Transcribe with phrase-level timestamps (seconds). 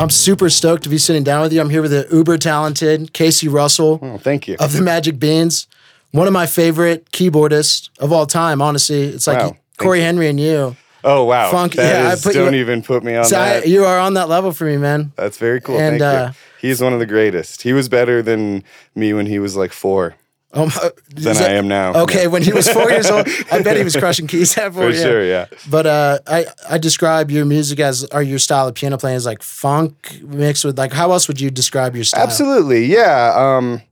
[0.00, 1.60] I'm super stoked to be sitting down with you.
[1.60, 4.56] I'm here with the uber talented Casey Russell Oh, thank you.
[4.58, 5.66] of the Magic Beans,
[6.12, 8.62] one of my favorite keyboardists of all time.
[8.62, 10.74] Honestly, it's like Wow, Cory Henry and you.
[11.04, 13.60] oh wow, funk- That yeah, I put you- don't even put me on So I,
[13.60, 13.68] that.
[13.68, 15.12] you are on that level for me, man.
[15.16, 15.78] That's very cool.
[15.78, 16.32] And, thank uh,
[16.62, 16.68] you.
[16.68, 17.60] He's one of the greatest.
[17.60, 18.64] He was better than
[18.94, 20.14] me when he was like four
[20.52, 21.94] Um, uh, than is I that- am now.
[22.02, 24.90] Okay, when he was four years old, I bet he was crushing keys at four.
[24.90, 25.02] for yeah.
[25.02, 25.24] sure.
[25.24, 25.46] Yeah.
[25.68, 29.26] But uh, I I describe your music as or your style of piano playing as
[29.26, 32.22] like funk mixed with like how else would you describe your style?
[32.22, 33.32] Absolutely, yeah.
[33.36, 33.82] Um,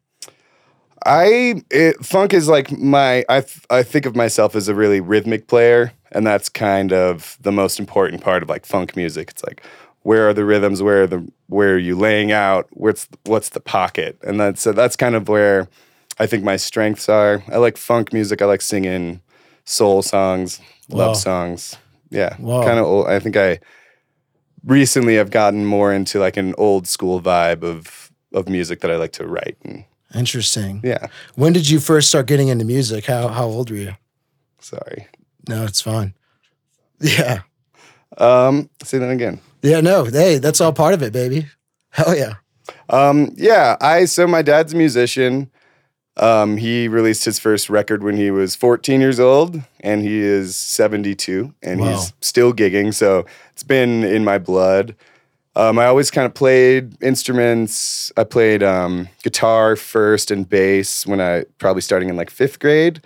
[1.06, 5.46] I it, funk is like my I I think of myself as a really rhythmic
[5.46, 9.30] player, and that's kind of the most important part of like funk music.
[9.30, 9.62] It's like
[10.02, 10.82] where are the rhythms?
[10.82, 12.66] Where are the where are you laying out?
[12.70, 14.18] What's what's the pocket?
[14.22, 15.68] And that's so that's kind of where
[16.18, 17.42] I think my strengths are.
[17.52, 18.42] I like funk music.
[18.42, 19.20] I like singing
[19.64, 21.14] soul songs, love Wow.
[21.14, 21.76] songs.
[22.10, 22.86] Yeah, kind of.
[22.86, 23.06] old.
[23.06, 23.58] I think I
[24.64, 28.96] recently I've gotten more into like an old school vibe of of music that I
[28.96, 29.56] like to write.
[29.64, 30.80] And Interesting.
[30.82, 33.06] yeah, When did you first start getting into music?
[33.06, 33.92] How how old were you?
[34.60, 35.06] sorry.
[35.48, 36.14] No, it's fine.
[37.00, 37.42] Yeah.
[38.18, 39.40] Um, say that again.
[39.62, 40.04] Yeah, no.
[40.04, 41.46] Hey, that's all part of it, baby.
[41.90, 42.34] Hell yeah.
[42.90, 45.50] Um, yeah, I so my dad's a musician.
[46.18, 50.56] Um, he released his first record when he was 14 years old, and he is
[50.56, 51.92] 72, and Wow.
[51.92, 52.92] he's still gigging.
[52.92, 54.94] So it's been in my blood.
[55.54, 58.12] Um, I always kind of played instruments.
[58.16, 63.00] I played um, guitar first and bass when I probably starting in like fifth grade.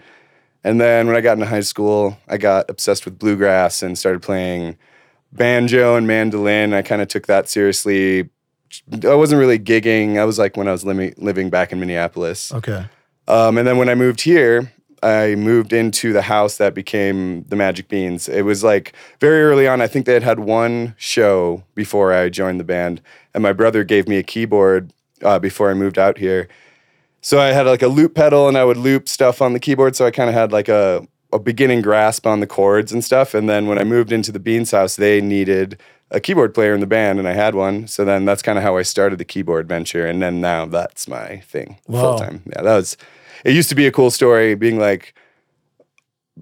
[0.64, 4.22] And then when I got into high school, I got obsessed with bluegrass and started
[4.22, 4.76] playing
[5.32, 6.72] banjo and mandolin.
[6.74, 8.28] I kind of took that seriously.
[9.02, 10.18] I wasn't really gigging.
[10.18, 12.52] I was like when I was living living back in Minneapolis.
[12.52, 12.84] Okay.
[13.28, 17.56] Um, and then when I moved here, I moved into the house that became the
[17.56, 18.28] Magic Beans.
[18.28, 19.80] It was like very early on.
[19.80, 23.00] I think they had had one show before I joined the band,
[23.34, 26.48] and my brother gave me a keyboard uh, before I moved out here.
[27.20, 29.96] So I had like a loop pedal, and I would loop stuff on the keyboard.
[29.96, 33.34] So I kind of had like a a beginning grasp on the chords and stuff.
[33.34, 35.80] And then when I moved into the Beans house, they needed
[36.12, 37.88] a keyboard player in the band, and I had one.
[37.88, 41.08] So then that's kind of how I started the keyboard venture, and then now that's
[41.08, 42.42] my thing full time.
[42.46, 42.96] Yeah, that was.
[43.44, 45.14] It used to be a cool story, being like,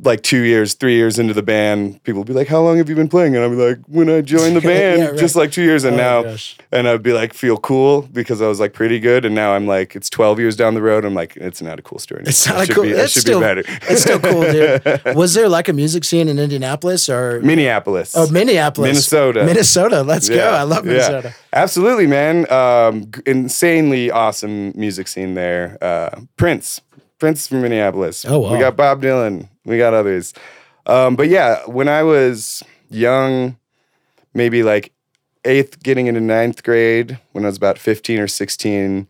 [0.02, 2.88] like two years, three years into the band, people would be like, "How long have
[2.88, 5.18] you been playing?" And I'd be like, "When I joined the Yeah, band, right.
[5.18, 6.36] just like two years." And Oh, now,
[6.70, 9.66] and I'd be like, feel cool because I was like pretty good, and now I'm
[9.66, 11.04] like, it's 12 years down the road.
[11.04, 12.22] I'm like, it's not a cool story.
[12.24, 12.84] It's not It a cool.
[12.84, 13.62] Be, it it's should still, be better.
[13.66, 15.14] it's still cool, dude.
[15.16, 18.14] Was there like a music scene in Indianapolis or Minneapolis.
[18.16, 19.44] oh Minneapolis, Minnesota.
[19.44, 20.02] Minnesota?
[20.04, 20.50] Let's go.
[20.52, 20.92] I love yeah.
[20.92, 21.34] Minnesota.
[21.52, 22.50] Absolutely, man.
[22.52, 25.76] Um, insanely awesome music scene there.
[25.82, 26.80] Uh, Prince,
[27.18, 28.24] Prince from Minneapolis.
[28.24, 28.52] Oh, wow.
[28.52, 29.48] We got Bob Dylan.
[29.70, 30.34] We got others.
[30.86, 33.56] Um, but yeah, when I was young,
[34.34, 34.92] maybe like
[35.44, 39.06] eighth, getting into ninth grade, when I was about fifteen or sixteen,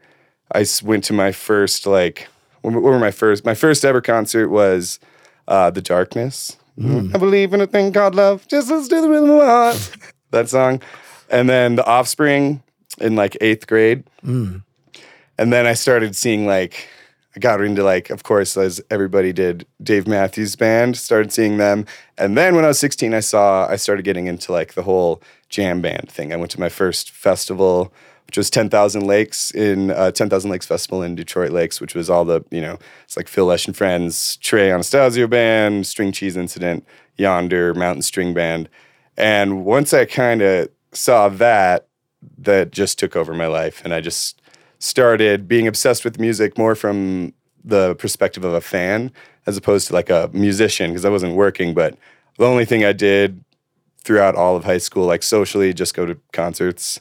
[0.54, 2.28] I went to my first like.
[2.62, 3.47] What were my first?
[3.47, 5.00] My first ever concert was
[5.48, 6.59] uh, The Darkness.
[7.15, 8.47] I believe in a thing called love.
[8.48, 9.91] Just listen to the rhythm of my heart.
[10.31, 10.82] that song.
[11.31, 12.62] And then The Offspring
[13.00, 14.04] in like eighth grade.
[14.25, 14.62] Mm.
[15.38, 16.88] And then I started seeing like,
[17.36, 21.86] I got into like, of course, as everybody did, Dave Matthews Band, started seeing them.
[22.18, 25.22] And then when I was 16, I saw, I started getting into like the whole
[25.48, 26.32] jam band thing.
[26.32, 27.92] I went to my first festival,
[28.26, 32.24] which was 10,000 Lakes in uh, 10,000 Lakes Festival in Detroit Lakes, which was all
[32.24, 36.84] the, you know, it's like Phil Lesh and Friends, Trey Anastasio Band, String Cheese Incident,
[37.16, 38.68] Yonder, Mountain String Band.
[39.16, 41.86] And once I kind of saw that,
[42.38, 43.82] that just took over my life.
[43.84, 44.39] And I just
[44.80, 47.32] started being obsessed with music more from
[47.62, 49.12] the perspective of a fan
[49.46, 51.74] as opposed to like a musician because I wasn't working.
[51.74, 51.96] But
[52.38, 53.44] the only thing I did
[54.02, 57.00] throughout all of high school, like socially, just go to concerts.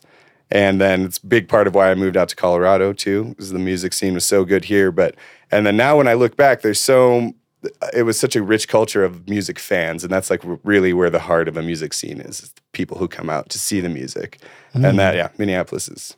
[0.51, 3.51] And then it's a big part of why I moved out to Colorado too, is
[3.51, 4.91] the music scene was so good here.
[4.91, 5.16] But
[5.51, 7.34] and then now when I look back, there's so
[7.94, 11.20] it was such a rich culture of music fans, and that's like really where the
[11.20, 14.40] heart of a music scene is, is people who come out to see the music.
[14.73, 15.17] And that, mm.
[15.17, 16.16] yeah, Minneapolis is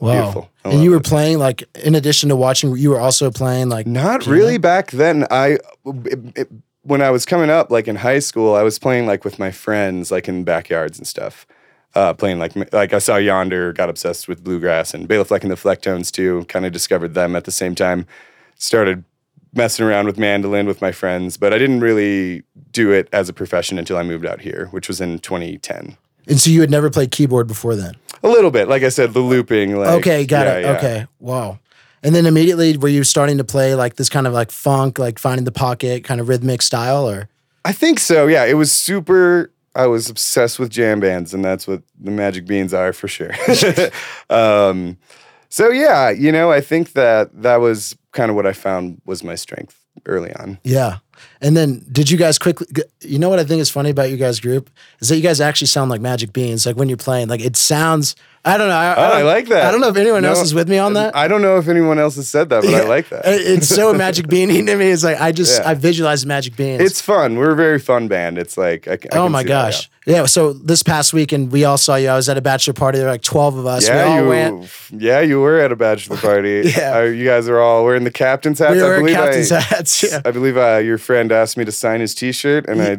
[0.00, 0.12] Wow.
[0.22, 0.50] Beautiful.
[0.64, 1.04] I And you were it.
[1.04, 4.34] playing like in addition to watching, you were also playing like Not piano?
[4.36, 5.26] really back then.
[5.30, 6.48] I it, it,
[6.82, 9.50] when I was coming up, like in high school, I was playing like with my
[9.50, 11.46] friends, like in backyards and stuff.
[11.94, 15.50] Uh, playing like like I saw Yonder, got obsessed with bluegrass and Bela Fleck and
[15.50, 16.44] the Flecktones too.
[16.48, 18.06] Kind of discovered them at the same time.
[18.54, 19.04] Started
[19.52, 23.32] messing around with mandolin with my friends, but I didn't really do it as a
[23.32, 25.96] profession until I moved out here, which was in 2010.
[26.30, 27.96] And so you had never played keyboard before then.
[28.22, 29.76] A little bit, like I said, the looping.
[29.76, 30.62] Like, okay, got yeah, it.
[30.62, 30.76] yeah.
[30.76, 31.58] Okay, wow.
[32.02, 35.18] And then immediately, were you starting to play like this kind of like funk, like
[35.18, 37.28] finding the pocket, kind of rhythmic style, or
[37.64, 38.26] I think so.
[38.26, 42.46] Yeah, it was super I was obsessed with jam bands, and that's what the Magic
[42.46, 43.32] Beans are for sure.
[44.30, 44.96] um,
[45.48, 49.22] so yeah, you know, I think that that was kind of what I found was
[49.22, 50.58] my strength early on.
[50.64, 50.98] Yeah.
[51.40, 52.66] And then did you guys quickly
[53.00, 54.70] you know what I think is funny about you guys group
[55.00, 57.56] is that you guys actually sound like Magic Beans like when you're playing like it
[57.56, 58.74] sounds I don't know.
[58.74, 59.66] I, oh, I, I, like that.
[59.66, 61.14] I don't know if anyone no, else is with me on that.
[61.14, 62.78] I don't know if anyone else has said that, but Yeah.
[62.78, 63.22] I like that.
[63.26, 64.90] It's so Magic Beanie to me.
[64.90, 65.68] It's like I just Yeah.
[65.68, 66.80] I visualize Magic Beans.
[66.80, 67.36] It's fun.
[67.36, 68.38] We're a very fun band.
[68.38, 69.90] It's like, I, I oh my see that, gosh.
[70.06, 70.24] yeah.
[70.24, 72.08] So this past weekend we all saw you.
[72.08, 72.96] I was at a bachelor party.
[72.96, 73.86] There were like twelve of us.
[73.86, 74.72] Yeah, we all you, went.
[74.90, 76.62] yeah, you were at a bachelor party.
[76.70, 76.98] Yeah.
[76.98, 78.74] Uh, you guys are all wearing the captain's hats.
[78.74, 80.02] We I were believe captain's I, hats.
[80.10, 80.22] Yeah.
[80.24, 82.94] I believe uh, your friend asked me to sign his T-shirt, and I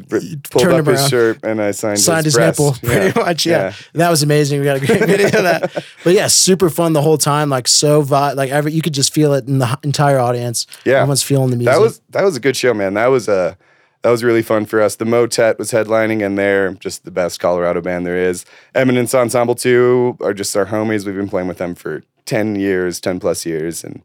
[0.50, 1.10] pulled up his around.
[1.10, 2.60] shirt and I signed, signed his, breast.
[2.60, 3.24] nipple pretty Yeah.
[3.25, 3.46] much.
[3.46, 3.74] Yeah.
[3.94, 4.60] that was amazing.
[4.60, 5.86] We got a great video of that.
[6.04, 7.50] But yeah, super fun the whole time.
[7.50, 10.68] Like so, vi- like every you could just feel it in the entire audience.
[10.84, 10.96] Yeah.
[10.98, 11.74] everyone's feeling the music.
[11.74, 12.96] That was that was a good show, man.
[12.96, 13.58] That was a
[14.02, 14.98] that was really fun for us.
[14.98, 18.44] The Motet was headlining, and they're just the best Colorado band there is.
[18.75, 21.06] Eminence Ensemble too are just our homies.
[21.06, 24.02] We've been playing with them for ten years, ten plus years, and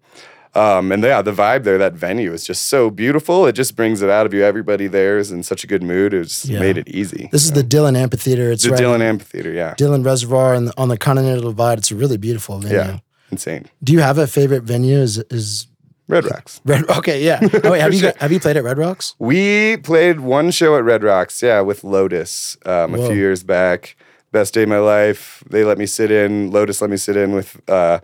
[0.57, 3.47] um, and yeah, the vibe there, that venue is just so beautiful.
[3.47, 4.43] It just brings it out of you.
[4.45, 6.15] Everybody there is in such a good mood.
[6.15, 6.61] It just Yeah.
[6.61, 7.29] made it easy.
[7.33, 8.51] this is the Dillon Amphitheater.
[8.51, 9.53] It's the right Dillon Amphitheater.
[9.53, 11.79] Yeah, Dillon Reservoir and on the Continental Divide.
[11.79, 12.77] It's a really beautiful venue.
[12.79, 12.99] yeah,
[13.31, 13.67] insane.
[13.85, 14.99] Do you have a favorite venue?
[14.99, 15.67] Is is
[16.09, 16.61] Red Rocks.
[16.65, 16.89] Red?
[16.89, 17.41] Okay, yeah.
[17.65, 18.13] Oh, wait, have you sure.
[18.19, 19.15] have you played at Red Rocks?
[19.19, 23.97] We played one show at Red Rocks, yeah, with Lotus um, a few years back.
[24.33, 25.43] Best day of my life.
[25.51, 26.51] They let me sit in.
[26.51, 28.01] Lotus let me sit in with uh,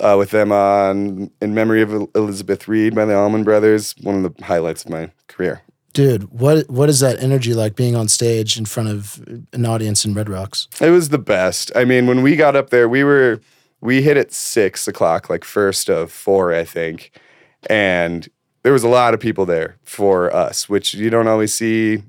[0.00, 3.94] uh, with them on in memory of Elizabeth Reed by the Allman Brothers.
[4.02, 5.62] One of the highlights of my career.
[5.92, 9.20] Dude, what what is that energy like being on stage in front of
[9.52, 10.68] an audience in Red Rocks?
[10.80, 11.72] It was the best.
[11.74, 13.40] I mean, when we got up there, we were
[13.80, 17.18] we hit at six o'clock, like first of four, I think,
[17.68, 18.28] and
[18.62, 22.02] there was a lot of people there for us, which you don't always see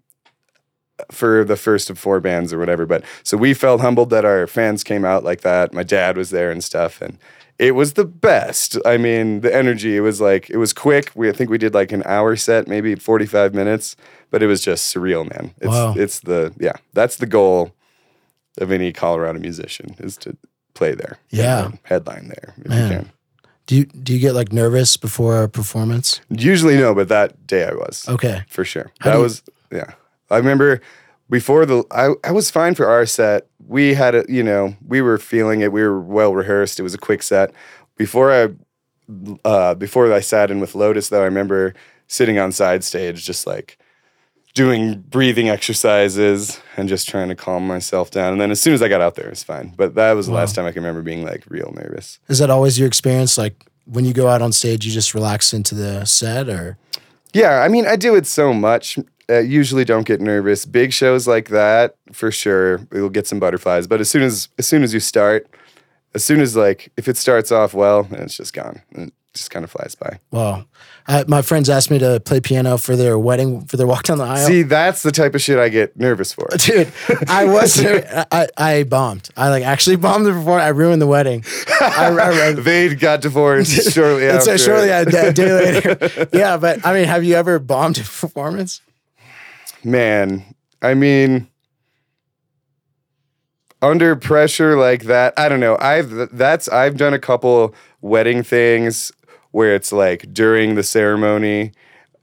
[1.11, 2.85] for the first of four bands or whatever.
[2.85, 5.73] But so we felt humbled that our fans came out like that.
[5.73, 7.17] My dad was there and stuff, and
[7.59, 8.77] it was the best.
[8.85, 9.95] I mean, the energy.
[9.97, 11.11] It was like it was quick.
[11.15, 13.95] We I think we did like an hour set, maybe forty five minutes,
[14.29, 15.53] but it was just surreal, man.
[15.57, 15.93] It's Wow.
[15.97, 17.73] it's the yeah, that's the goal
[18.57, 20.35] of any Colorado musician is to
[20.73, 21.17] play there.
[21.29, 21.71] Yeah.
[21.83, 22.91] headline there if Man.
[22.91, 23.11] you can.
[23.67, 26.19] Do you do you get like nervous before a performance?
[26.29, 28.05] Usually no, but that day I was.
[28.09, 28.41] Okay.
[28.49, 28.91] for sure.
[28.99, 29.93] How that you- was yeah.
[30.31, 30.81] I remember
[31.29, 33.47] before the I, I was fine for our set.
[33.67, 35.71] We had a you know we were feeling it.
[35.71, 36.79] We were well rehearsed.
[36.79, 37.53] It was a quick set.
[37.97, 38.49] Before I
[39.45, 41.73] uh, before I sat in with Lotus though, I remember
[42.07, 43.77] sitting on side stage just like
[44.53, 48.33] doing breathing exercises and just trying to calm myself down.
[48.33, 49.73] And then as soon as I got out there, it was fine.
[49.77, 52.19] But that was the last time I can remember being like real nervous.
[52.27, 53.37] Is that always your experience?
[53.37, 56.77] Like when you go out on stage, you just relax into the set, or
[57.33, 58.99] Yeah, I mean, I do it so much.
[59.31, 60.65] Uh, usually, don't get nervous.
[60.65, 63.87] Big shows like that, for sure, you'll get some butterflies.
[63.87, 65.47] But as soon as as soon as you start,
[66.13, 68.81] as soon as like if it starts off well, then it's just gone.
[68.91, 70.19] It just kind of flies by.
[70.31, 70.65] well,
[71.07, 74.17] I, my friends asked me to play piano for their wedding for their walk down
[74.17, 74.45] the aisle.
[74.45, 76.49] See, that's the type of shit I get nervous for.
[76.57, 76.91] Dude,
[77.27, 77.83] I was
[78.31, 79.29] I, I bombed.
[79.37, 80.63] I like actually bombed the performance.
[80.65, 81.45] I ruined the wedding.
[81.79, 84.57] I, I, they got divorced shortly and after.
[84.57, 86.27] so shortly a day later.
[86.33, 88.81] Yeah, but I mean, have you ever bombed a performance?
[89.83, 91.47] Man, I mean,
[93.81, 95.77] under pressure like that, I don't know.
[95.79, 99.11] I've that's I've done a couple wedding things
[99.51, 101.71] where it's like during the ceremony,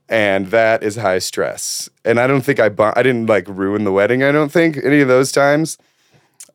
[0.07, 1.89] and that is high stress.
[2.05, 4.23] And I don't think I I didn't like ruin the wedding.
[4.23, 5.77] I don't think any of those times.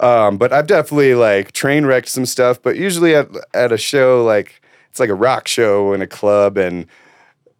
[0.00, 2.60] Um, but I've definitely like train wrecked some stuff.
[2.62, 6.56] But usually at at a show like it's like a rock show in a club
[6.56, 6.86] and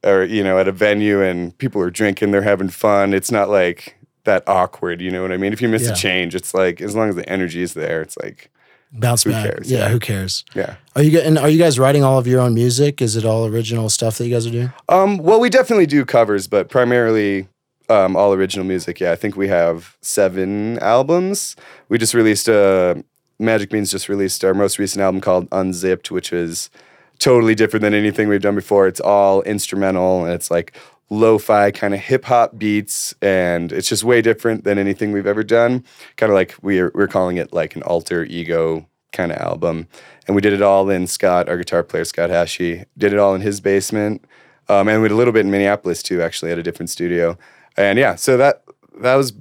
[0.04, 3.12] or you know at a venue and people are drinking, they're having fun.
[3.14, 5.00] It's not like that awkward.
[5.00, 5.52] You know what I mean?
[5.52, 5.92] If you miss Yeah.
[5.92, 8.50] a change, it's like as long as the energy is there, it's like
[8.92, 9.44] Bounce Who back.
[9.50, 9.70] cares?
[9.70, 9.88] Yeah, Yeah.
[9.88, 10.44] who cares?
[10.54, 10.76] yeah.
[10.94, 13.02] Are you and are you guys writing all of your own music?
[13.02, 14.72] Is it all original stuff that you guys are doing?
[14.88, 17.48] Um, well, we definitely do covers, but primarily
[17.90, 19.00] um, all original music.
[19.00, 21.54] Yeah, I think we have seven albums.
[21.90, 22.94] We just released uh,
[23.38, 26.70] Magic Beans just released our most recent album called Unzipped, which is
[27.18, 28.86] totally different than anything we've done before.
[28.86, 30.76] It's all instrumental and it's like
[31.10, 35.42] lo-fi kind of hip hop beats, and it's just way different than anything we've ever
[35.42, 35.84] done.
[36.16, 39.86] Kind of like we're we're calling it like an alter ego kind of album,
[40.26, 43.34] and we did it all in Scott, our guitar player Scott Hachey, did it all
[43.34, 44.24] in his basement,
[44.68, 47.38] um, and we did a little bit in Minneapolis too, actually at a different studio,
[47.76, 48.64] and yeah, so that
[49.00, 49.32] that was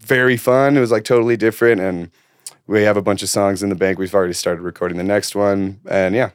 [0.00, 0.76] very fun.
[0.76, 2.10] It was like totally different, and
[2.66, 3.98] we have a bunch of songs in the bank.
[3.98, 6.30] We've already started recording the next one, and yeah,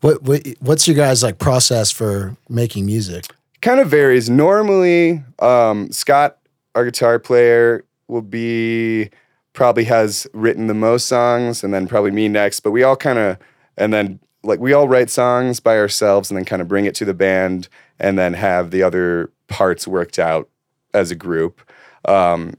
[0.00, 3.26] What, what what's your guys like process for making music?
[3.60, 4.30] kind of varies.
[4.30, 6.38] Normally, um, Scott,
[6.74, 9.10] our guitar player will be
[9.52, 12.60] probably has written the most songs, and then probably me next.
[12.60, 13.38] But we all kind of
[13.76, 16.94] and then like we all write songs by ourselves, and then kind of bring it
[16.96, 20.48] to the band, and then have the other parts worked out
[20.94, 21.60] as a group.
[22.06, 22.54] Um,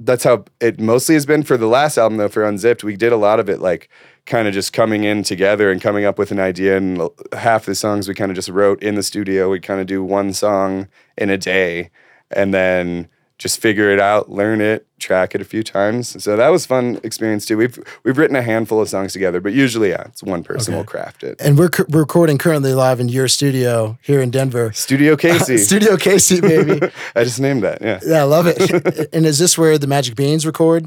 [0.00, 2.84] that's how it mostly has been for the last album though for unzipped.
[2.84, 3.88] We did a lot of it like
[4.26, 7.00] kind of just coming in together and coming up with an idea and
[7.32, 9.50] half the songs we kind of just wrote in the studio.
[9.50, 11.90] We kind of do one song in a day
[12.30, 16.20] and then just figure it out, learn it, track it a few times.
[16.22, 17.56] So that was fun experience too.
[17.56, 20.78] We've we've written a handful of songs together, but usually yeah, it's one person Okay.
[20.78, 21.40] will craft it.
[21.40, 24.72] And we're, we're recording currently live in your studio here in Denver.
[24.72, 25.56] Studio Casey.
[25.58, 26.80] Studio Casey, baby.
[27.14, 27.80] I just named that.
[27.80, 28.00] Yeah.
[28.04, 29.08] yeah, I love it.
[29.14, 30.86] and is this where the Magic Beans record?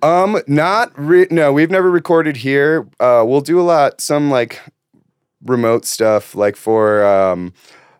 [0.00, 2.86] Um, not re- no, we've never recorded here.
[3.00, 4.60] Uh, we'll do a lot, some like
[5.44, 7.52] remote stuff, like for um,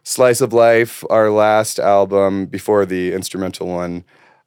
[0.09, 4.05] Slice of Life, our last album before the instrumental one.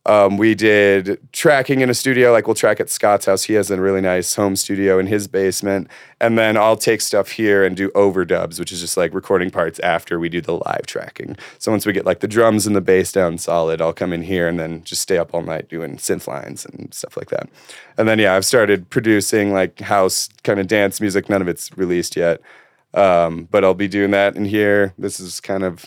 [0.07, 3.43] Um, we did tracking in a studio, like we'll track at Scott's house.
[3.43, 5.87] He has a really nice home studio in his basement.
[6.19, 9.77] And then I'll take stuff here and do overdubs, which is just like recording parts
[9.81, 11.37] after we do the live tracking.
[11.59, 14.23] So once we get like the drums and the bass down solid, I'll come in
[14.23, 17.47] here and then just stay up all night doing synth lines and stuff like that.
[17.99, 21.29] And then, yeah, I've started producing like house kind of dance music.
[21.29, 22.41] None of it's released yet.
[22.93, 24.93] Um, but I'll be doing that in here.
[24.97, 25.85] This is kind of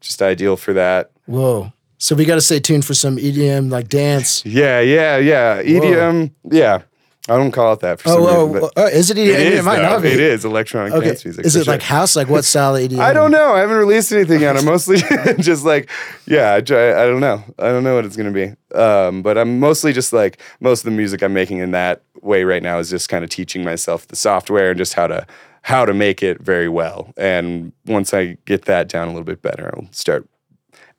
[0.00, 1.10] just ideal for that.
[1.26, 1.72] Whoa.
[1.98, 4.44] So we got to stay tuned for some EDM like dance.
[4.44, 5.62] Yeah, yeah, yeah.
[5.62, 6.82] EDM, yeah.
[7.28, 8.62] I don't call it that for some Oh, reason.
[8.76, 9.28] oh, oh, is it EDM?
[9.28, 9.64] it is.
[9.64, 9.82] might though.
[9.82, 10.08] not be.
[10.08, 11.06] It is electronic Okay.
[11.06, 11.44] dance music.
[11.46, 11.74] Is it sure.
[11.74, 12.16] like house?
[12.16, 12.98] Like what style EDM?
[12.98, 13.54] I don't know.
[13.54, 14.56] I haven't released anything yet.
[14.56, 14.96] I'm mostly
[15.38, 15.88] just like,
[16.26, 16.90] yeah, I try.
[17.00, 17.44] I don't know.
[17.60, 18.54] I don't know what it's gonna be.
[18.76, 22.42] Um, but I'm mostly just like most of the music I'm making in that way
[22.42, 25.24] right now is just kind of teaching myself the software and just how to
[25.62, 27.12] how to make it very well.
[27.16, 30.28] And once I get that down a little bit better, I'll start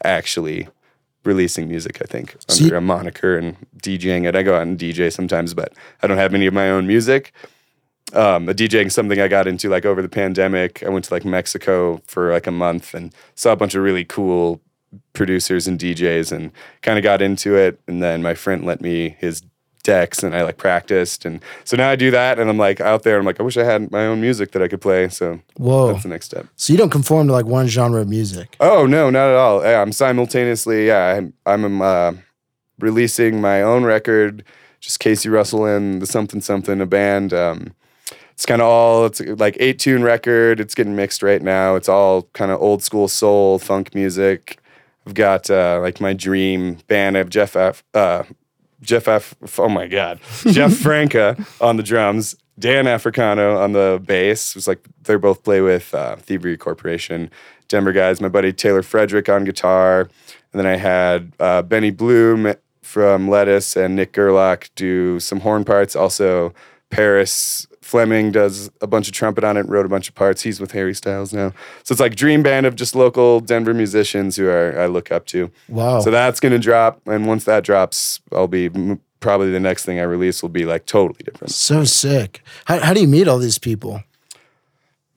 [0.05, 0.69] actually
[1.23, 2.01] releasing music.
[2.01, 4.35] I think under you- a moniker and DJing it.
[4.35, 7.33] I go out and DJ sometimes, but I don't have any of my own music
[8.13, 10.83] um, a DJing is something I got into like over the pandemic.
[10.83, 14.05] I went to like Mexico for like a month and saw a bunch of really
[14.05, 14.61] cool
[15.13, 16.51] producers and DJs and
[16.81, 17.79] kind of got into it.
[17.87, 19.41] And then my friend lent me his
[19.83, 21.25] decks and I like practiced.
[21.25, 23.19] And so now I do that and I'm like out there.
[23.19, 25.09] I'm like, I wish I had my own music that I could play.
[25.09, 25.91] So Whoa.
[25.91, 26.47] that's the next step.
[26.55, 28.55] So you don't conform to like one genre of music.
[28.59, 29.63] Oh no, not at all.
[29.63, 30.87] Yeah, I'm simultaneously.
[30.87, 32.13] Yeah, I'm, I'm uh,
[32.79, 34.43] releasing my own record.
[34.79, 37.33] Just Casey Russell and the something something a band.
[37.33, 37.73] Um,
[38.31, 39.05] it's kind of all.
[39.05, 40.59] It's like eight tune record.
[40.59, 41.75] It's getting mixed right now.
[41.75, 44.59] It's all kind of old school soul funk music.
[45.05, 47.15] I've got uh, like my dream band.
[47.15, 47.83] I have Jeff F.
[47.93, 48.23] Uh,
[48.83, 49.35] Jeff F.
[49.57, 50.19] Oh my God,
[50.51, 52.35] Jeff Franca on the drums.
[52.59, 54.51] Dan Africano on the bass.
[54.51, 57.31] It was like they're both play with uh, Thievery Corporation,
[57.67, 58.21] Denver guys.
[58.21, 63.75] My buddy Taylor Frederick on guitar, and then I had uh, Benny Bloom from Lettuce
[63.75, 65.95] and Nick Gerlach do some horn parts.
[65.95, 66.53] Also,
[66.91, 70.41] Paris Fleming does a bunch of trumpet on it, wrote a bunch of parts.
[70.41, 71.49] He's with Harry Styles now.
[71.83, 75.25] So it's like dream band of just local Denver musicians who are I look up
[75.27, 75.51] to.
[75.67, 75.99] Wow.
[75.99, 78.69] So that's gonna drop, and once that drops, I'll be
[79.19, 81.51] probably the next thing I release will be like totally different.
[81.51, 82.41] so sick.
[82.65, 84.03] How, how do you meet all these people?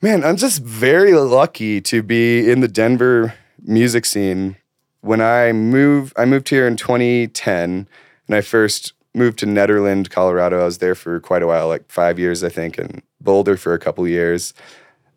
[0.00, 4.56] Man, I'm just very lucky to be in the Denver music scene.
[5.00, 7.88] When I moved, I moved here in 2010,
[8.28, 10.60] and I first moved to Nederland, Colorado.
[10.60, 13.74] I was there for quite a while, like five years, I think, and Boulder for
[13.74, 14.54] a couple years.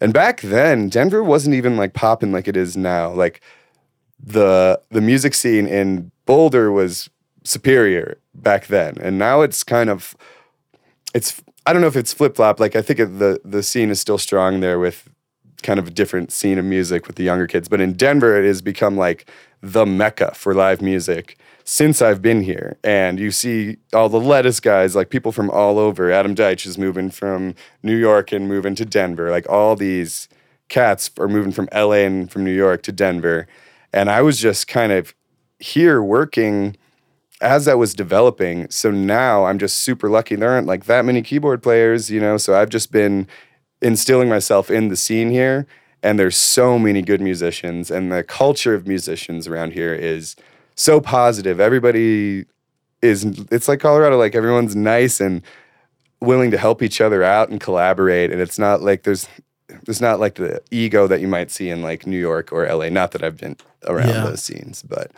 [0.02, 3.12] And back then, Denver wasn't even like popping like it is now.
[3.12, 3.42] Like
[4.22, 7.10] the the music scene in Boulder was
[7.44, 10.16] superior back then, and now it's kind of
[11.14, 12.60] it's I don't know if it's flip flop.
[12.60, 15.10] Like I think the the scene is still strong there with
[15.62, 17.68] kind of a different scene of music with the younger kids.
[17.68, 19.30] But in Denver, it has become like
[19.62, 21.38] the mecca for live music
[21.70, 22.80] since I've been here.
[22.84, 26.12] And you see all the lettuce guys, like people from all over.
[26.12, 29.30] Adam Deitch is moving from New York and moving to Denver.
[29.30, 30.28] Like all these
[30.68, 33.48] cats are moving from LA and from New York to Denver.
[33.94, 35.14] And I was just kind of
[35.60, 36.76] here working
[37.40, 38.68] as that was developing.
[38.72, 40.36] So now I'm just super lucky.
[40.36, 42.38] There aren't like that many keyboard players, you know.
[42.38, 43.28] So I've just been
[43.80, 45.68] instilling myself in the scene here.
[46.02, 50.38] And there's so many good musicians, and the culture of musicians around here is
[50.80, 51.60] so positive.
[51.60, 52.46] Everybody
[53.02, 55.42] is, it's like Colorado, like everyone's nice and
[56.22, 58.32] willing to help each other out and collaborate.
[58.32, 59.28] And it's not like there's,
[59.84, 62.90] there's not like the ego that you might see in like New York or LA.
[62.90, 63.56] Not that I've been
[63.88, 64.24] around Yeah.
[64.26, 65.12] those scenes, but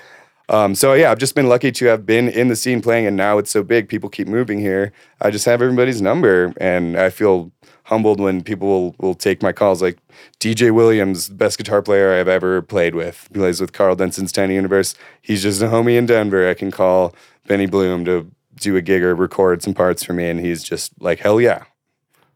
[0.51, 3.15] Um, so yeah, I've just been lucky to have been in the scene playing, and
[3.15, 3.87] now it's so big.
[3.87, 4.91] People keep moving here.
[5.21, 7.51] I just have everybody's number, and I feel
[7.85, 9.81] humbled when people will, will take my calls.
[9.81, 9.97] Like
[10.41, 14.55] DJ Williams, best guitar player I've ever played with, He plays with Karl Denson's Tiny
[14.55, 14.93] Universe.
[15.21, 16.49] He's just a homie in Denver.
[16.49, 17.15] I can call
[17.47, 20.91] Benny Bloom to do a gig or record some parts for me, and he's just
[21.01, 21.63] like, hell yeah,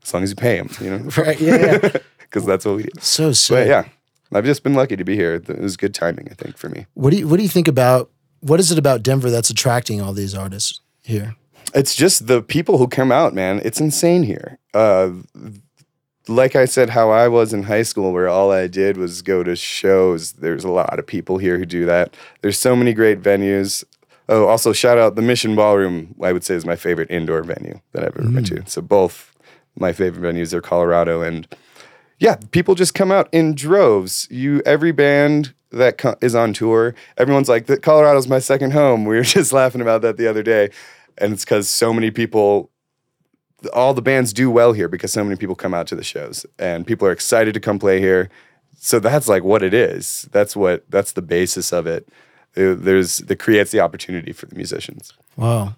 [0.03, 1.39] as long as you pay him, you know, Right.
[1.39, 1.79] Yeah.
[1.83, 1.89] yeah.
[2.19, 2.89] because that's what we do.
[3.01, 3.55] so sick.
[3.55, 3.83] But yeah,
[4.35, 5.35] I've just been lucky to be here.
[5.35, 6.85] It was good timing, I think, for me.
[6.93, 8.11] What do you What do you think about
[8.41, 11.35] what is it about Denver that's attracting all these artists here?
[11.73, 13.61] It's just the people who come out, man.
[13.65, 14.59] It's insane here.
[14.73, 15.11] Uh,
[16.27, 19.43] like I said, how I was in high school, where all I did was go
[19.43, 20.33] to shows.
[20.33, 22.15] There's a lot of people here who do that.
[22.41, 23.83] There's so many great venues.
[24.27, 26.15] Oh, also shout out the Mission Ballroom.
[26.21, 28.63] I would say is my favorite indoor venue that I've ever been to.
[28.67, 29.31] So both
[29.77, 31.47] my favorite venues are Colorado and
[32.19, 34.27] yeah, people just come out in droves.
[34.31, 39.15] You every band that co- is on tour, everyone's like, "Colorado's my second home." We
[39.17, 40.69] were just laughing about that the other day,
[41.17, 42.69] and it's because so many people,
[43.73, 46.45] all the bands do well here because so many people come out to the shows,
[46.59, 48.29] and people are excited to come play here.
[48.77, 50.27] So that's like what it is.
[50.31, 52.07] That's what that's the basis of it.
[52.57, 55.11] Uh, There's that creates the opportunity for the musicians.
[55.35, 55.75] Wow.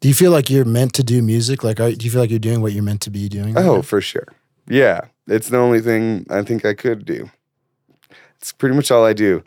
[0.00, 1.62] Do you feel like you're meant to do music?
[1.62, 3.52] Like, are, do you feel like you're doing what you're meant to be doing?
[3.54, 3.82] right Oh, now?
[3.82, 4.26] for sure.
[4.68, 7.30] Yeah, it's the only thing I think I could do.
[8.38, 9.42] It's pretty much all I do.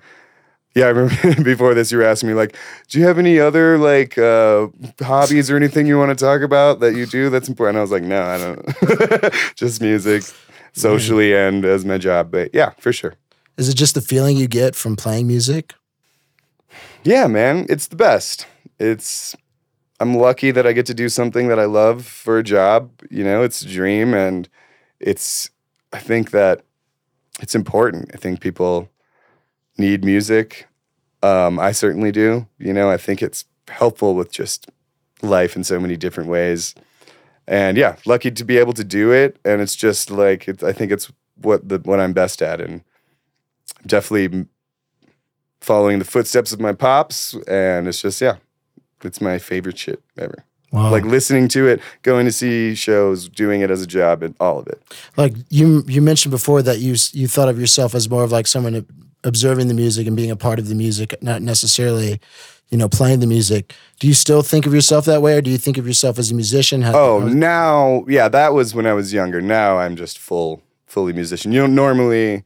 [0.75, 2.55] Yeah, I remember before this, you were asking me like,
[2.87, 4.67] "Do you have any other like uh,
[5.01, 7.91] hobbies or anything you want to talk about that you do that's important?" I was
[7.91, 9.33] like, "No, I don't.
[9.55, 10.23] Just music,
[10.73, 13.15] socially and as my job." But yeah, for sure.
[13.57, 15.73] Is it just the feeling you get from playing music?
[17.03, 18.47] Yeah, man, it's the best.
[18.79, 19.35] It's
[19.99, 22.91] I'm lucky that I get to do something that I love for a job.
[23.09, 24.47] You know, it's a dream and
[24.99, 25.49] it's
[25.91, 26.61] I think that
[27.41, 28.11] it's important.
[28.13, 28.89] I think people
[29.77, 30.67] need music.
[31.23, 32.47] Um, I certainly do.
[32.57, 34.69] You know, I think it's helpful with just
[35.21, 36.75] life in so many different ways.
[37.47, 39.39] And yeah, lucky to be able to do it.
[39.43, 42.83] And it's just like it's, I think it's what the what I'm best at, and
[43.85, 44.45] definitely
[45.61, 47.33] following the footsteps of my pops.
[47.47, 48.37] And it's just yeah,
[49.03, 50.45] it's my favorite shit ever.
[50.71, 50.91] Wow.
[50.91, 54.59] Like listening to it, going to see shows, doing it as a job, and all
[54.59, 54.81] of it.
[55.17, 58.45] like you you mentioned before that you you thought of yourself as more of like
[58.47, 58.85] someone
[59.23, 62.21] observing the music and being a part of the music, not necessarily,
[62.69, 63.73] you know, playing the music.
[63.99, 66.31] Do you still think of yourself that way, or do you think of yourself as
[66.31, 66.83] a musician?
[66.83, 69.41] How, Oh, how- now, yeah, that was when I was younger.
[69.41, 71.51] Now I'm just full, fully musician.
[71.51, 72.43] You know, normally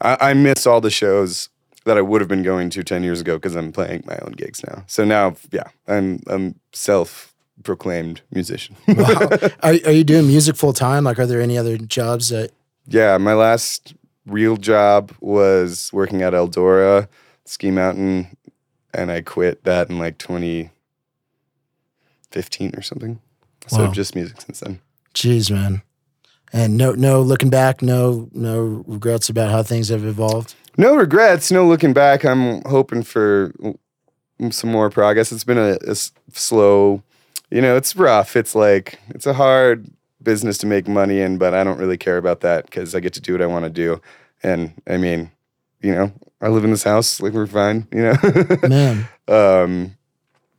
[0.00, 1.48] I, I miss all the shows
[1.84, 4.32] that I would have been going to 10 years ago because I'm playing my own
[4.32, 4.82] gigs now.
[4.88, 8.76] So now, yeah, I'm I'm self proclaimed musician.
[8.88, 9.28] Wow.
[9.62, 11.04] are are you doing music full time?
[11.04, 12.50] Like, are there any other jobs that?
[12.86, 13.94] yeah, my last
[14.26, 17.08] real job was working at Eldora
[17.44, 18.36] Ski Mountain,
[18.94, 23.20] and I quit that in like 2015 or something.
[23.68, 24.78] So just music since then.
[25.14, 25.82] Jeez, man.
[26.52, 30.54] And no, no looking back, no, no regrets about how things have evolved.
[30.76, 32.24] No regrets, no looking back.
[32.24, 33.52] I'm hoping for
[34.50, 35.32] some more progress.
[35.32, 35.78] It's been a
[36.32, 37.02] slow,
[37.50, 38.36] you know, it's rough.
[38.36, 39.88] It's like, it's a hard
[40.22, 43.12] business to make money in, but I don't really care about that because I get
[43.14, 44.00] to do what I want to do.
[44.42, 45.30] And I mean,
[45.80, 48.16] you know, I live in this house, like we're fine, you know?
[48.68, 49.96] Man, um,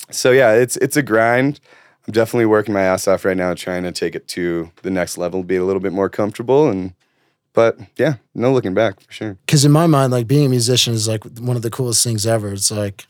[0.09, 1.59] so yeah, it's, it's a grind.
[2.07, 5.17] I'm definitely working my ass off right now, trying to take it to the next
[5.17, 6.69] level, be a little bit more comfortable.
[6.69, 6.93] And,
[7.51, 9.37] but yeah, no looking back for sure.
[9.45, 12.25] because in my mind, like being a musician is like one of the coolest things
[12.25, 12.53] ever.
[12.53, 13.05] It's like,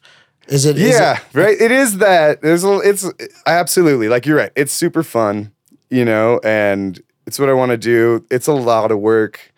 [0.48, 0.78] is it?
[0.78, 1.60] is yeah, it- right.
[1.60, 2.42] It is that.
[2.42, 3.06] There's a, it's
[3.46, 4.52] absolutely like you're right.
[4.56, 5.52] It's super fun,
[5.90, 8.26] you know, and it's what I want to do.
[8.32, 9.54] It's a lot of work,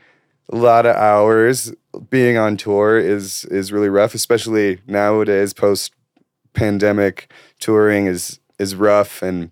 [0.52, 1.74] a lot of hours.
[2.10, 5.94] Being on tour is is really rough, especially nowadays post
[6.54, 7.32] pandemic.
[7.60, 9.52] Touring is is rough, and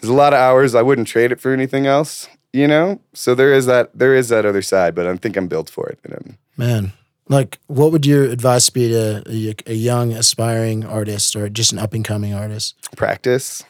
[0.00, 0.74] there's a lot of hours.
[0.74, 3.00] I wouldn't trade it for anything else, you know.
[3.14, 3.90] So there is that.
[3.96, 5.98] There is that other side, but I think I'm built for it.
[6.04, 6.92] And I'm, Man,
[7.30, 11.78] like, what would your advice be to a, a young aspiring artist or just an
[11.78, 12.76] up and coming artist?
[12.96, 13.64] practice.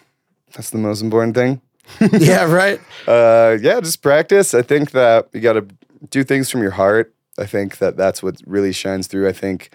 [0.55, 1.61] That's the most important thing.
[2.18, 2.81] yeah, right.
[3.07, 4.55] Uh, yeah, just practice.
[4.55, 5.66] I think that you got to
[6.11, 7.12] do things from your heart.
[7.38, 9.27] I think that that's what really shines through.
[9.29, 9.70] I think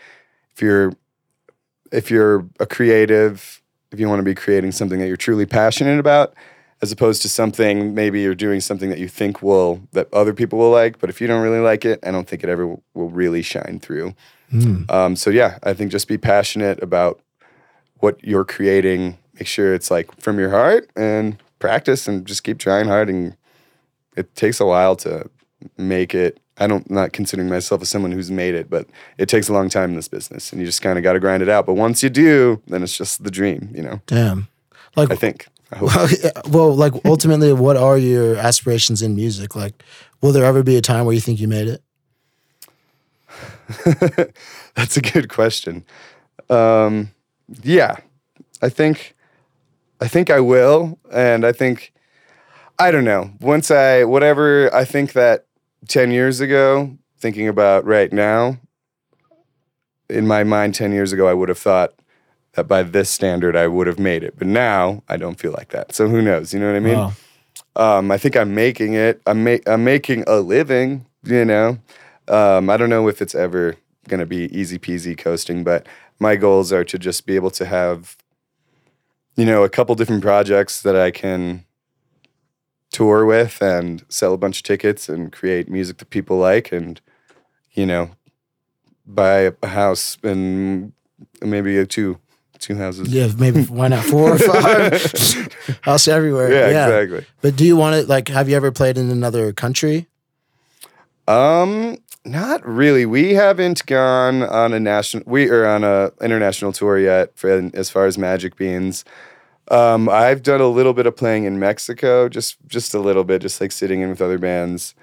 [0.54, 0.94] if you're
[1.92, 6.00] if you're a creative, if you want to be creating something that you're truly passionate
[6.00, 6.34] about,
[6.86, 10.60] as opposed to something maybe you're doing something that you think will that other people
[10.60, 13.10] will like, but if you don't really like it, I don't think it ever will,
[13.10, 14.14] really shine through.
[14.90, 17.20] Um, so yeah, I think just be passionate about
[17.98, 19.18] what you're creating.
[19.34, 23.10] Make sure it's like from your heart and practice and just keep trying hard.
[23.10, 23.36] And
[24.16, 25.30] it takes a while to
[25.78, 29.50] make it I don't not considering myself as someone who's made it, but it takes
[29.50, 31.50] a long time in this business, and you just kind of got to grind it
[31.50, 31.66] out.
[31.66, 34.02] But once you do, then it's just the dream, you know.
[34.06, 34.48] Damn.
[34.96, 35.48] Like, I think.
[35.82, 39.56] Well, yeah, well, like ultimately, what are your aspirations in music?
[39.56, 39.84] Like,
[40.22, 41.82] will there ever be a time where you think you made it?
[44.76, 45.84] That's a good question.
[46.50, 47.12] Um,
[47.64, 47.98] yeah,
[48.62, 49.16] I think,
[50.00, 51.94] I think I will, and I think,
[52.78, 53.32] I don't know.
[53.40, 55.46] Once I whatever I think that
[55.88, 58.58] ten years ago, thinking about right now,
[60.10, 61.94] in my mind, ten years ago, I would have thought
[62.56, 65.70] that by this standard I would have made it, but now I don't feel like
[65.70, 65.94] that.
[65.94, 66.54] So who knows?
[66.54, 66.98] You know what I mean?
[66.98, 67.14] Wow.
[67.78, 69.22] Um, I think I'm making it.
[69.26, 71.78] I'm, ma- I'm making a living, you know.
[72.28, 73.76] Um, I don't know if it's ever
[74.08, 75.86] going to be easy peasy coasting, but
[76.20, 78.18] my goals are to just be able to have,
[79.36, 81.66] you know, a couple different projects that I can
[82.92, 87.02] tour with and sell a bunch of tickets and create music that people like and,
[87.74, 88.12] you know,
[89.06, 90.94] buy a house and
[91.42, 92.20] maybe a two
[92.60, 93.10] two houses.
[93.10, 95.78] Yeah, maybe why not four or five?
[95.82, 96.52] House everywhere.
[96.52, 97.26] Yeah, Yeah, exactly.
[97.42, 98.28] But do you want to like?
[98.30, 100.08] Have you ever played in another country?
[101.28, 103.06] Um, not really.
[103.06, 107.90] We haven't gone on a national we are on a international tour yet for as
[107.90, 109.06] far as Magic Beans.
[109.72, 113.42] Um, I've done a little bit of playing in Mexico, just just a little bit,
[113.42, 114.94] just like sitting in with other bands.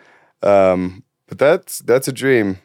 [0.42, 2.58] Um, but that's that's a dream.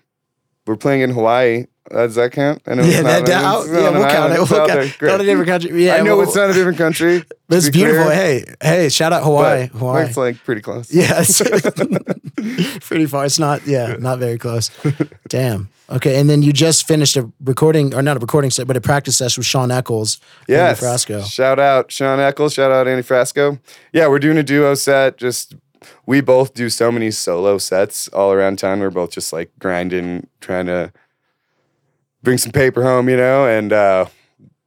[0.66, 1.66] We're playing in Hawaii.
[1.90, 2.62] Uh, does that count?
[2.68, 4.38] I know Yeah, that, that, yeah, we'll count it.
[4.38, 4.94] We'll count, there.
[4.98, 5.10] Great.
[5.10, 5.86] not a different country.
[5.86, 7.24] Yeah, I know well, it's not a different country.
[7.48, 8.04] but it's be beautiful.
[8.06, 9.68] clear, Hey, hey, shout out Hawaii.
[9.72, 10.06] but Hawaii.
[10.06, 10.94] It's like pretty close.
[10.94, 11.42] Yeah, it's
[12.88, 13.26] pretty far.
[13.26, 14.70] It's not, yeah, not very close.
[15.30, 15.70] Damn.
[15.90, 18.82] Okay, and then you just finished a recording, or not a recording set, but a
[18.82, 20.20] practice session with Shawn Eckels.
[20.48, 20.84] Yes.
[20.84, 21.26] Andy Frasco.
[21.26, 22.56] Shout out Shawn Eckels.
[22.56, 23.60] Shout out Andy Frasco.
[23.94, 25.18] Yeah, we're doing a duo set.
[25.18, 25.56] Just
[26.06, 28.82] we both do so many solo sets all around town.
[28.82, 30.92] We're both just like grinding, trying to
[32.28, 33.48] bring some paper home, you know.
[33.48, 34.08] And uh,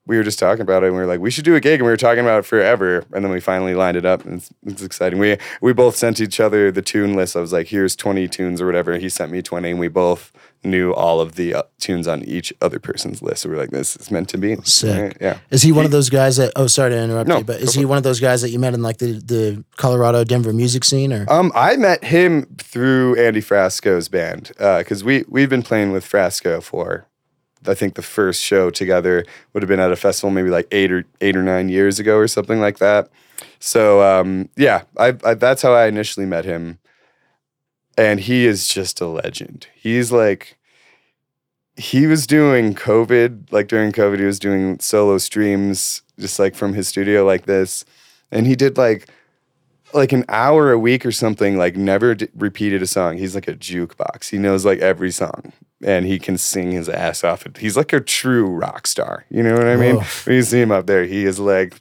[0.07, 1.79] we were just talking about it, and we were like, we should do a gig,
[1.79, 3.05] and we were talking about it forever.
[3.13, 5.19] And then we finally lined it up, and it's, it's exciting.
[5.19, 7.37] We we both sent each other the tune list.
[7.37, 8.97] I was like, here's 20 tunes or whatever.
[8.97, 10.33] He sent me 20, and we both
[10.65, 13.43] knew all of the uh, tunes on each other person's list.
[13.43, 14.57] So we are like, this is meant to be.
[14.65, 15.01] Sick.
[15.01, 15.17] Right?
[15.21, 15.39] Yeah.
[15.51, 16.55] Is he one of those guys that?
[16.57, 18.59] Oh, sorry to interrupt No, you, but is he one of those guys that you
[18.59, 21.31] met in like the the Colorado Denver music scene, or?
[21.31, 26.63] Um, I met him through Andy Frasco's band because we we've been playing with Frasco
[26.63, 27.07] for,
[27.67, 30.91] I think the first show together would have been at a festival maybe like eight
[30.91, 33.11] or eight or nine years ago or something like that.
[33.59, 36.79] So um, yeah, I, I that's how I initially met him,
[37.97, 39.67] and he is just a legend.
[39.75, 40.57] He's like.
[41.77, 46.75] He was doing COVID, like during COVID, he was doing solo streams just like from
[46.75, 47.87] his studio like this.
[48.31, 49.09] And he did like
[49.95, 53.17] like an hour a week or something, like never d- repeated a song.
[53.17, 54.29] He's like a jukebox.
[54.29, 57.45] He knows like every song and he can sing his ass off.
[57.59, 59.25] He's like a true rock star.
[59.31, 59.97] You know what I mean?
[59.97, 60.05] Whoa.
[60.25, 61.81] When you see him up there, he is like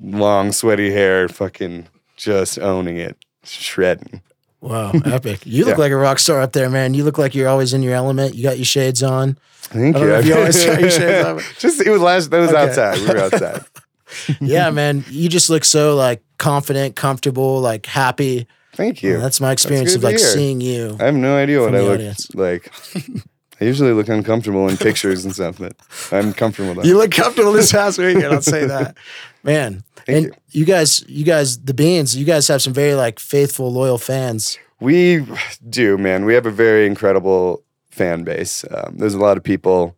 [0.00, 4.20] long, sweaty hair, fucking just owning it, shredding.
[4.60, 5.40] Wow, epic!
[5.44, 5.82] You look Yeah.
[5.84, 6.94] like a rock star up there, man.
[6.94, 8.34] You look like you're always in your element.
[8.34, 9.38] You got your shades on.
[9.54, 10.16] Thank you.
[10.20, 11.40] you always try your shades on.
[11.58, 12.30] just it was last.
[12.30, 12.58] That was Okay.
[12.62, 12.98] outside.
[12.98, 13.64] We were outside.
[14.40, 15.04] yeah, man.
[15.10, 18.46] You just look so like confident, comfortable, like happy.
[18.76, 19.18] Thank you.
[19.18, 20.26] That's my experience good of like hear.
[20.26, 20.96] seeing you.
[21.00, 22.34] I have no idea what I look audience.
[22.34, 22.70] like.
[23.60, 25.74] I usually look uncomfortable in pictures and stuff, but
[26.12, 26.86] I'm comfortable with that.
[26.86, 28.26] You look comfortable this past weekend.
[28.26, 28.96] I'll say that,
[29.42, 29.82] man.
[30.04, 30.60] Thank and you.
[30.60, 34.58] you guys, you guys, the Beans, you guys have some very like faithful, loyal fans.
[34.78, 35.26] We
[35.66, 36.26] do, man.
[36.26, 38.62] We have a very incredible fan base.
[38.70, 39.96] Um, there's a lot of people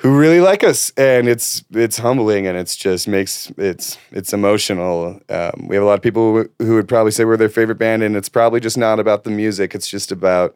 [0.00, 5.20] who really like us, and it's it's humbling, and it's just makes it's it's emotional.
[5.28, 7.78] Um, we have a lot of people who, who would probably say we're their favorite
[7.78, 9.74] band, and it's probably just not about the music.
[9.74, 10.54] It's just about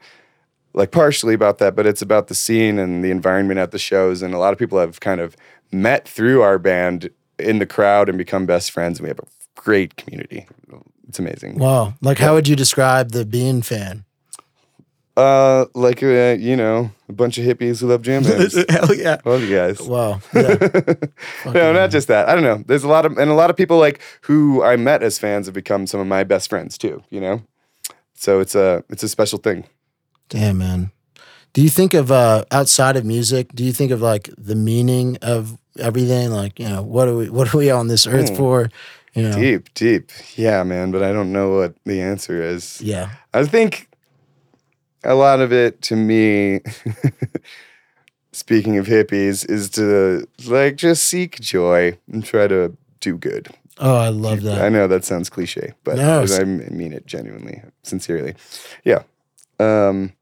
[0.72, 4.22] like partially about that, but it's about the scene and the environment at the shows.
[4.22, 5.36] And a lot of people have kind of
[5.70, 8.98] met through our band in the crowd and become best friends.
[8.98, 10.46] And we have a great community.
[11.08, 11.58] It's amazing.
[11.58, 11.94] Wow.
[12.00, 14.04] Like, how would you describe the Bean fan?
[15.16, 18.54] Uh, like uh, you know, a bunch of hippies who love jam bands.
[18.68, 19.18] Hell yeah.
[19.24, 19.80] Love you guys.
[19.80, 20.20] Wow.
[20.34, 20.56] Yeah.
[21.52, 22.28] no, not just that.
[22.28, 22.64] I don't know.
[22.66, 25.46] There's a lot of and a lot of people like who I met as fans
[25.46, 27.02] have become some of my best friends too.
[27.10, 27.42] You know,
[28.14, 29.64] so it's a it's a special thing.
[30.28, 30.90] Damn, man.
[31.52, 33.54] Do you think of uh, outside of music?
[33.54, 36.32] Do you think of like the meaning of everything?
[36.32, 38.36] Like, you know, what are we what are we on this earth Hmm.
[38.36, 38.70] for?
[39.14, 39.38] You know.
[39.38, 40.10] Deep, deep.
[40.34, 40.90] Yeah, man.
[40.90, 42.80] But I don't know what the answer is.
[42.80, 43.10] Yeah.
[43.32, 43.88] I think
[45.04, 46.60] a lot of it to me,
[48.32, 53.48] speaking of hippies, is to like just seek joy and try to do good.
[53.78, 54.62] Oh, I love that.
[54.62, 58.34] I know that sounds cliche, but No, I mean it genuinely, sincerely.
[58.84, 59.02] Yeah.
[59.58, 60.12] Um,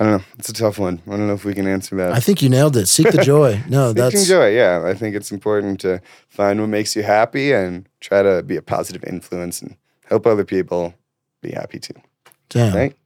[0.00, 0.24] I don't know.
[0.38, 1.02] It's a tough one.
[1.06, 2.12] I don't know if we can answer that.
[2.12, 2.86] I think you nailed it.
[2.86, 3.60] Seek the joy.
[3.68, 4.54] No, Seek that's joy.
[4.54, 8.56] Yeah, I think it's important to find what makes you happy and try to be
[8.56, 10.94] a positive influence and help other people
[11.42, 11.94] be happy too.
[12.48, 12.74] damn.
[12.74, 12.96] Right?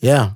[0.00, 0.32] Yeah.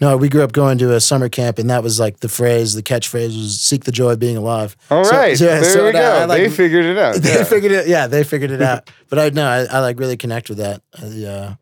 [0.00, 2.74] No, we grew up going to a summer camp, and that was like the phrase,
[2.74, 5.70] the catchphrase was "Seek the joy of being alive." All So- right, so- yeah, there
[5.72, 6.00] so we go.
[6.00, 7.14] I like- they figured it out.
[7.22, 7.44] They yeah.
[7.44, 7.86] figured it.
[7.86, 8.90] Yeah, they figured it out.
[9.08, 10.82] But I know I, I like really connect with that.
[11.00, 11.54] I, uh,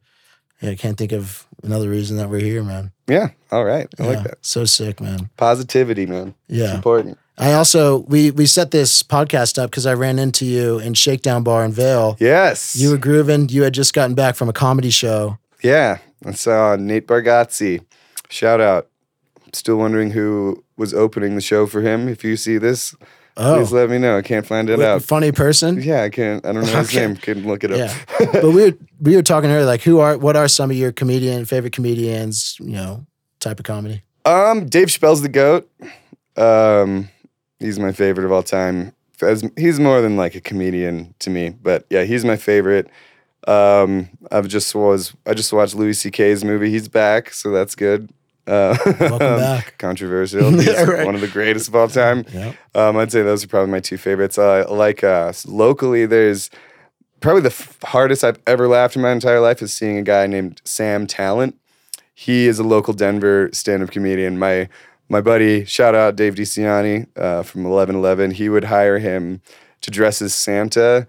[0.63, 2.91] yeah, I can't think of another reason that we're here, man.
[3.07, 3.29] yeah.
[3.51, 3.87] All right.
[3.99, 4.39] I Yeah, like that.
[4.41, 5.29] So sick, man.
[5.37, 6.35] Positivity, man.
[6.49, 6.75] It's Yeah.
[6.75, 7.19] important.
[7.37, 11.43] I also we we set this podcast up because I ran into you in Shakedown
[11.43, 12.17] Bar in Vail.
[12.19, 12.77] Yes.
[12.77, 13.51] You were grooving.
[13.51, 15.39] You had just gotten back from a comedy show.
[15.63, 17.85] Yeah, I saw Nate Bargatze.
[18.29, 18.89] Shout out.
[19.53, 22.09] Still wondering who was opening the show for him.
[22.09, 22.95] If you see this,
[23.37, 24.19] Oh, please let me know.
[24.19, 25.03] I can't find it Wait, out.
[25.03, 25.81] funny person.
[25.83, 26.45] Yeah, I can't.
[26.45, 27.07] I don't know his Okay.
[27.07, 27.17] name.
[27.17, 27.79] can't look it up.
[27.79, 28.27] Yeah.
[28.33, 30.93] but we were we were talking earlier, like who are what are some of your
[30.93, 32.57] comedian favorite comedians?
[32.61, 33.07] You know,
[33.41, 34.03] type of comedy.
[34.27, 35.71] Um, Dave Chappelle's the goat.
[36.37, 37.09] Um,
[37.59, 38.93] he's my favorite of all time.
[39.23, 42.89] As, he's more than like a comedian to me, but yeah, he's my favorite.
[43.47, 46.71] Um, I've just was I just watched Louis C.K.'s movie.
[46.71, 48.09] He's back, so that's good.
[48.47, 49.79] Uh, Welcome back.
[49.79, 50.51] Controversial.
[50.59, 51.05] He's right.
[51.07, 52.25] one of the greatest of all time.
[52.33, 52.53] Yeah.
[52.75, 54.39] Um, I'd say those are probably my two favorites.
[54.39, 56.51] Uh, like uh, locally, there's
[57.21, 60.27] probably the f- hardest I've ever laughed in my entire life is seeing a guy
[60.27, 61.55] named Sam Tallent.
[62.15, 64.39] He is a local Denver stand-up comedian.
[64.39, 64.69] My
[65.09, 68.31] my buddy, shout out Dave DiCiani uh, from Eleven Eleven.
[68.33, 69.41] He would hire him
[69.83, 71.07] to dress as Santa,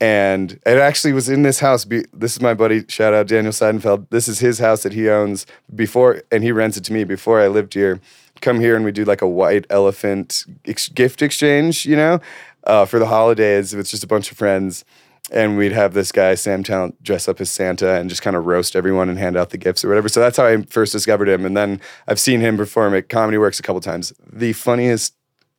[0.00, 1.84] and it actually was in this house.
[1.84, 4.08] This is my buddy, shout out Daniel Seidenfeld.
[4.10, 7.40] This is his house that he owns before, and he rents it to me before
[7.40, 8.00] I lived here.
[8.40, 12.20] Come here and we do like a white elephant ex- gift exchange, you know,
[12.64, 13.74] uh, for the holidays.
[13.74, 14.84] It's just a bunch of friends.
[15.30, 18.46] And we'd have this guy, Sam Tallent, dress up as Santa and just kind of
[18.46, 20.08] roast everyone and hand out the gifts or whatever.
[20.08, 21.44] So that's how I first discovered him.
[21.44, 24.12] And then I've seen him perform at Comedy Works a couple times.
[24.32, 25.14] The funniest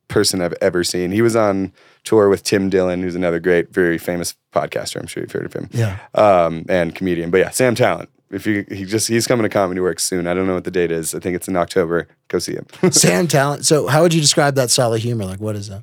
[0.08, 1.12] person I've ever seen.
[1.12, 1.72] He was on
[2.04, 5.00] tour with Tim Dillon, who's another great, very famous podcaster.
[5.00, 5.68] I'm sure you've heard of him.
[5.72, 5.98] Yeah.
[6.14, 7.30] Um, and comedian.
[7.30, 8.08] But yeah, Sam Tallent.
[8.30, 10.28] If you he just he's coming to Comedy Works soon.
[10.28, 11.16] I don't know what the date is.
[11.16, 12.06] I think it's in October.
[12.28, 12.66] Go see him.
[12.92, 13.64] Sam Tallent.
[13.64, 15.24] So, how would you describe that style of humor?
[15.24, 15.82] Like, what is that?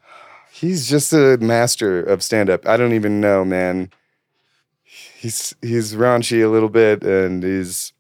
[0.60, 2.68] he's just a master of stand up.
[2.68, 3.92] I don't even know, man.
[4.84, 7.94] He's he's raunchy a little bit and he's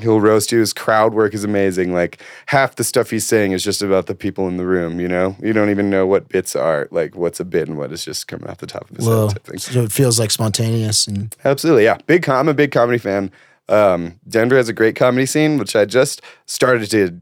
[0.00, 0.58] he'll roast you.
[0.58, 1.92] His crowd work is amazing.
[1.92, 5.08] Like half the stuff he's saying is just about the people in the room, you
[5.08, 5.36] know?
[5.40, 8.28] You don't even know what bits are, like what's a bit and what is just
[8.28, 9.28] coming off the top of his Whoa.
[9.28, 9.60] head.
[9.60, 11.98] So it feels like spontaneous and Absolutely, yeah.
[12.06, 13.30] Big com- a big comedy fan.
[13.68, 17.20] Um, Denver has a great comedy scene, which I just started to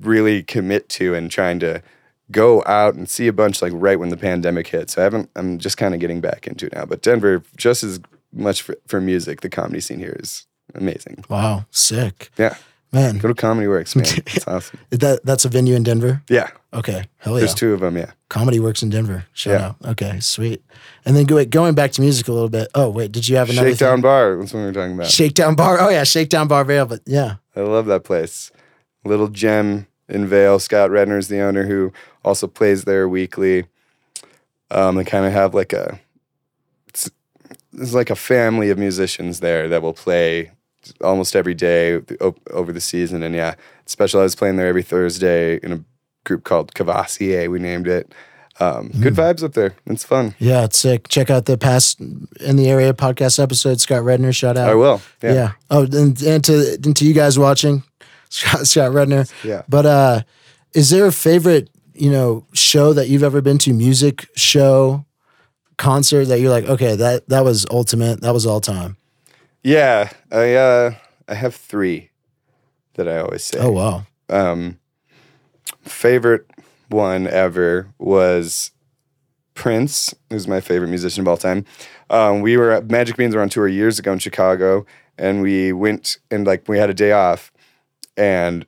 [0.00, 1.82] really commit to and trying to
[2.30, 4.90] go out and see a bunch like right when the pandemic hit.
[4.90, 5.30] So I haven't.
[5.34, 6.84] I'm just kind of getting back into it now.
[6.84, 8.00] But Denver, just as
[8.32, 11.24] much for, for music, the comedy scene here is amazing.
[11.28, 12.30] wow, sick.
[12.38, 12.56] Yeah,
[12.92, 14.04] Man, go to Comedy Works, man.
[14.06, 14.78] It's awesome.
[14.90, 16.22] that that's a venue in Denver?
[16.28, 17.04] Yeah, Okay.
[17.18, 17.40] Hell yeah.
[17.40, 17.96] there's two of them.
[17.96, 18.12] Yeah.
[18.28, 19.24] Comedy works in Denver.
[19.32, 19.66] Shout Yeah.
[19.66, 19.76] out.
[19.92, 20.62] Okay, sweet.
[21.04, 22.68] And then go, wait, going back to music a little bit.
[22.76, 24.02] Oh, wait, did you have another Shakedown thing?
[24.02, 24.36] Bar.
[24.36, 25.08] That's what we were talking about.
[25.08, 25.80] Shakedown Bar.
[25.80, 26.86] Oh yeah, Shakedown Bar Vail.
[26.86, 27.36] But yeah.
[27.56, 28.52] I love that place.
[29.04, 30.58] Little gem in Vail.
[30.60, 31.92] Scott Rednor's the owner who
[32.24, 33.66] also plays there weekly.
[34.70, 35.98] Um, they kind of have like a
[36.88, 37.10] it's,
[37.72, 40.52] there's like a family of musicians there that will play
[41.02, 42.00] almost every day
[42.50, 43.22] over the season.
[43.22, 43.54] And yeah,
[43.86, 45.84] Special is playing there every Thursday in a
[46.24, 47.50] group called Cavassier.
[47.50, 48.12] We named it.
[48.60, 49.74] Um, Good vibes up there.
[49.86, 50.34] It's fun.
[50.38, 51.08] Yeah, it's sick.
[51.08, 53.80] Check out the past in the area podcast episode.
[53.80, 54.68] Scott Rednor, shout out.
[54.68, 55.00] I will.
[55.22, 55.32] Yeah.
[55.32, 55.52] Yeah.
[55.70, 57.82] Oh, and, and to and to you guys watching,
[58.28, 59.32] Scott, Scott Rednor.
[59.42, 59.62] Yeah.
[59.66, 60.20] But uh,
[60.74, 63.72] is there a favorite you know show that you've ever been to?
[63.72, 65.06] Music show,
[65.78, 68.20] concert that you're like, okay, that that was ultimate.
[68.20, 68.98] That was all time.
[69.62, 70.10] Yeah.
[70.30, 70.94] I uh,
[71.28, 72.10] I have three
[72.94, 73.58] that I always say.
[73.60, 74.06] Oh wow.
[74.28, 74.78] um,
[75.82, 76.46] favorite
[76.88, 78.72] one ever was
[79.54, 81.64] Prince, who's my favorite musician of all time.
[82.08, 84.86] Um, we were at Magic Beans were on tour years ago in Chicago,
[85.18, 87.52] and we went and like we had a day off,
[88.16, 88.66] and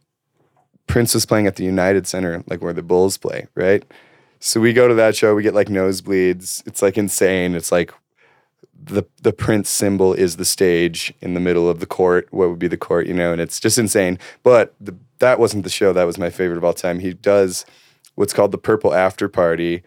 [0.87, 3.85] Prince was playing at the United Center, like where the Bulls play, right?
[4.39, 6.67] So we go to that show, we get like nosebleeds.
[6.67, 7.55] It's like insane.
[7.55, 7.93] It's like
[8.85, 12.29] the the Prince symbol is the stage in the middle of the court.
[12.31, 13.33] What would be the court, you know?
[13.33, 14.19] And it's just insane.
[14.43, 15.93] But the, that wasn't the show.
[15.93, 16.99] That was my favorite of all time.
[16.99, 17.65] He does
[18.17, 19.83] what's called the Purple After Party,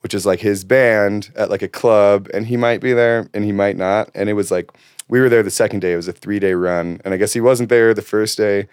[0.00, 3.44] which is like his band at like a club, and he might be there and
[3.44, 4.10] he might not.
[4.14, 4.70] And it was like
[5.08, 5.92] we were there the second day.
[5.92, 8.68] It was a three day run, and I guess he wasn't there the first day.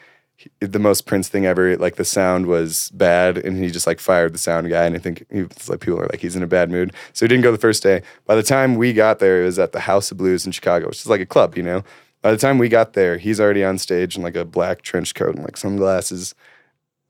[0.59, 1.77] He- the most Prince thing ever.
[1.77, 4.85] Like the sound was bad, and he just like fired the sound guy.
[4.85, 7.25] And I think he was like people are like he's in a bad mood, so
[7.25, 8.01] he didn't go the first day.
[8.25, 10.87] By the time we got there, it was at the House of Blues in Chicago,
[10.87, 11.83] which is like a club, you know.
[12.21, 15.13] By the time we got there, he's already on stage in like a black trench
[15.13, 16.33] coat and like sunglasses,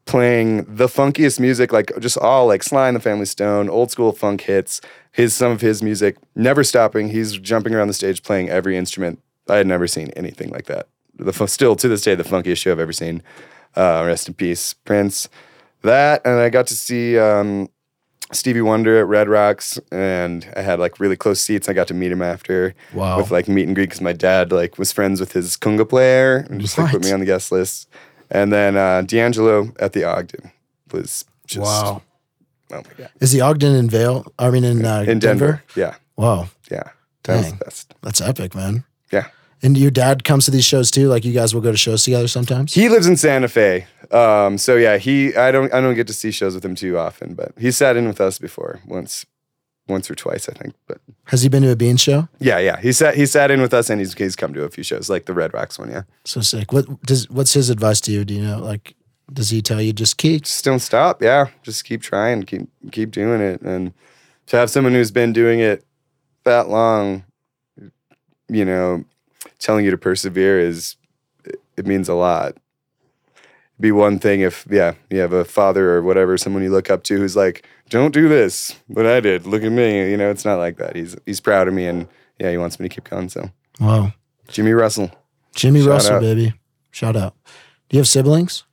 [0.05, 4.11] playing the funkiest music, like just all like Sly and the Family Stone, old school
[4.11, 4.81] funk hits.
[5.11, 7.09] His some of his music, never stopping.
[7.09, 9.21] He's jumping around the stage playing every instrument.
[9.47, 10.87] I had never seen anything like that.
[11.15, 13.21] The still to this day the funkiest show I've ever seen.
[13.75, 15.29] Uh, rest in peace, Prince.
[15.81, 17.69] That and I got to see um,
[18.31, 21.67] Stevie Wonder at Red Rocks, and I had like really close seats.
[21.69, 23.17] I got to meet him after Wow.
[23.17, 26.45] with like meet and greet because my dad like was friends with his conga player
[26.49, 27.89] and just like put me on the guest list.
[28.31, 30.51] And then uh, D'Angelo at the Ogden
[30.91, 32.01] was just wow.
[32.71, 33.11] Oh my god!
[33.19, 34.25] Is the Ogden in Vail?
[34.39, 36.83] I mean, in, uh, In Denver, yeah, Wow, yeah,
[37.23, 37.57] that was Dang.
[37.59, 37.93] the best.
[38.01, 38.83] that's epic, man.
[39.11, 39.27] Yeah,
[39.63, 41.07] And your dad comes to these shows too.
[41.07, 42.73] Like you guys will go to shows together sometimes.
[42.73, 46.13] he lives in Santa Fe, um, so yeah, he I don't I don't get to
[46.13, 49.25] see shows with him too often, but he sat in with us before once,
[49.87, 50.73] once or twice I think.
[50.87, 52.27] But Has he been to a Bean show?
[52.39, 54.69] yeah, yeah, he sat he sat in with us and he's he's come to a
[54.69, 55.89] few shows like the Red Rocks one.
[55.89, 56.73] Yeah, So sick.
[56.73, 57.29] What does?
[57.29, 58.25] What's his advice to you?
[58.25, 58.59] Do you know?
[58.59, 58.95] Like,
[59.31, 60.43] does he tell you just keep?
[60.43, 61.21] just don't stop.
[61.23, 63.93] Yeah, just keep trying, keep keep doing it, and
[64.47, 65.85] to have someone who's been doing it
[66.43, 67.23] that long,
[68.49, 69.05] you know,
[69.63, 70.95] telling you to persevere is
[71.77, 72.57] it, means a lot.
[73.35, 76.89] It'd be one thing if yeah, you have a father or whatever, someone you look
[76.91, 79.45] up to who's like, "Don't do this," but I did.
[79.47, 80.11] Look at me.
[80.11, 80.95] You know, it's not like that.
[80.95, 82.07] He's he's proud of me, and
[82.39, 83.29] yeah, he wants me to keep going.
[83.29, 83.49] So
[83.79, 84.13] Wow,
[84.47, 85.09] Jimmy Russell.
[85.55, 86.21] Jimmy Shout Russell, out.
[86.21, 86.53] baby.
[86.91, 87.35] Shout out.
[87.89, 88.63] Do you have siblings?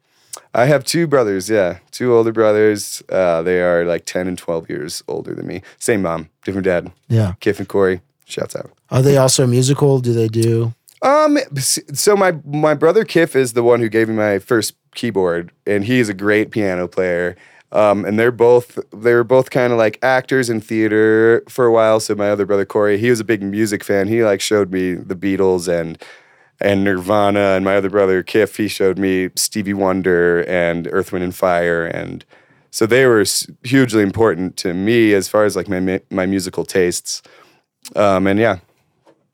[0.53, 3.03] I have two brothers, yeah, two older brothers.
[3.09, 5.62] Uh, they are like 10 and 12 years older than me.
[5.79, 6.90] Same mom, different dad.
[7.09, 7.35] Yeah.
[7.40, 8.70] Kiff and Corey, shouts out.
[8.90, 10.00] Are they also musical?
[10.00, 10.74] Do they do?
[11.03, 15.53] Um, so my my brother Kiff is the one who gave me my first keyboard,
[15.67, 17.37] and he is a great piano player.
[17.73, 21.73] Um, and they're both they were both kind of like actors in theater for a
[21.73, 22.01] while.
[22.01, 24.09] So my other brother Corey, he was a big music fan.
[24.09, 26.03] He like showed me the Beatles and
[26.61, 27.55] and Nirvana.
[27.57, 31.87] And my other brother Kiff, he showed me Stevie Wonder and Earth, Wind and Fire.
[31.87, 32.25] And
[32.71, 33.25] so they were
[33.63, 37.23] hugely important to me as far as like my my musical tastes.
[37.97, 38.59] Um, and yeah,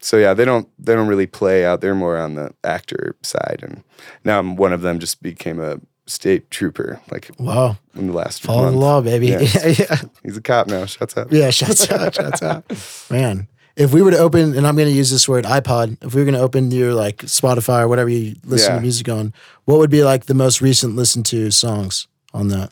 [0.07, 1.81] so yeah, they don't they don't really play out.
[1.81, 3.83] They're more on the actor side, and
[4.25, 7.79] now I'm- one of them just became a state trooper, like Wow.
[7.97, 8.77] in the last the month.
[8.77, 9.27] law, baby.
[9.29, 9.40] Yeah.
[9.66, 10.01] Yeah.
[10.23, 10.87] He's a cop now.
[10.87, 11.33] Shuts up.
[11.33, 12.14] Yeah, shouts up.
[12.14, 12.64] shouts up.
[13.11, 16.14] Man, if we were to open, and I'm going to use this word iPod, if
[16.14, 18.77] we were going to open your like Spotify or whatever you listen Yeah.
[18.77, 22.71] to music on, what would be like the most recent listened to songs on that?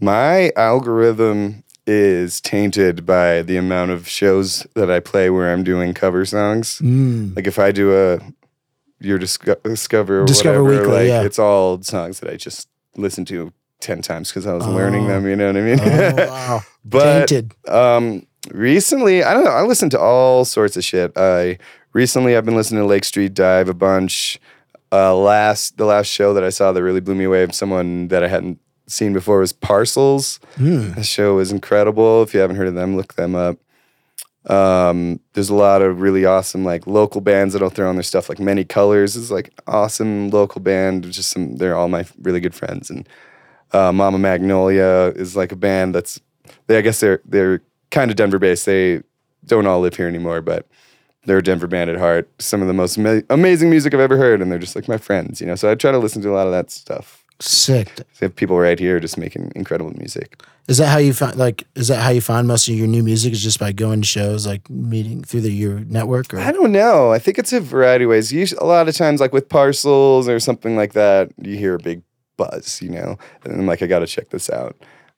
[0.00, 5.92] My algorithm is tainted by the amount of shows that I play where I'm doing
[5.94, 6.78] cover songs.
[6.78, 7.36] Mm.
[7.36, 8.20] Like if I do a
[9.00, 11.22] your disco- discover or Discover whatever, Weekly, like yeah.
[11.22, 15.08] it's all songs that I just listened to ten times because I was learning Oh.
[15.08, 15.26] them.
[15.26, 15.80] You know what I mean?
[15.80, 16.60] Oh, wow.
[16.84, 17.54] but Tainted.
[17.68, 19.50] Um, recently, I don't know.
[19.50, 21.12] I listen to all sorts of shit.
[21.16, 21.58] I
[21.92, 24.40] recently I've been listening to Lake Street Dive a bunch.
[24.92, 28.08] Uh, last the last show that I saw that really blew me away of someone
[28.08, 30.40] that I hadn't seen before was Parcels.
[30.56, 30.94] Mm.
[30.94, 32.22] The show was incredible.
[32.22, 33.58] If you haven't heard of them, look them up.
[34.46, 38.28] Um, there's a lot of really awesome like local bands that'll throw on their stuff.
[38.28, 41.10] Like Many Colors is like awesome local band.
[41.10, 42.90] Just some, they're all my really good friends.
[42.90, 43.08] And
[43.72, 46.20] uh, Mama Magnolia is like a band that's
[46.66, 48.66] they I guess they're they're kind of Denver based.
[48.66, 49.02] They
[49.46, 50.66] don't all live here anymore, but
[51.24, 52.28] they're a Denver band at heart.
[52.38, 54.98] Some of the most ama- amazing music I've ever heard, and they're just like my
[54.98, 55.54] friends, you know.
[55.54, 57.23] So I try to listen to a lot of that stuff.
[57.40, 57.94] Sick.
[57.96, 60.42] They have people right here just making incredible music.
[60.66, 61.64] Is that how you find like?
[61.74, 63.32] Is that how you find most of your new music?
[63.32, 66.72] Is just by going to shows, like meeting through the your network, or I don't
[66.72, 67.12] know.
[67.12, 68.32] I think it's a variety of ways.
[68.32, 71.78] Usually, a lot of times, like with parcels or something like that, you hear a
[71.78, 72.02] big
[72.36, 74.76] buzz, you know, and I'm like, I got to check this out.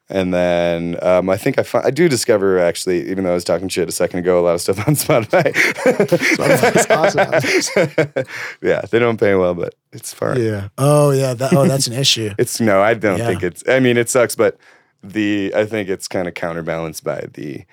[0.08, 3.42] And then um, I think I fi- I do discover actually, even though I was
[3.42, 5.52] talking shit a second ago, a lot of stuff on Spotify.
[5.52, 8.24] Spotify's awesome.
[8.62, 10.40] yeah, they don't pay well, but it's fun.
[10.40, 10.68] yeah.
[10.78, 11.34] Oh yeah.
[11.34, 12.30] That, oh, that's an issue.
[12.38, 13.26] It's no, I don't Yeah.
[13.26, 13.62] think it's.
[13.68, 14.56] I mean, it sucks, but
[15.02, 17.64] the I think it's kind of counterbalanced by the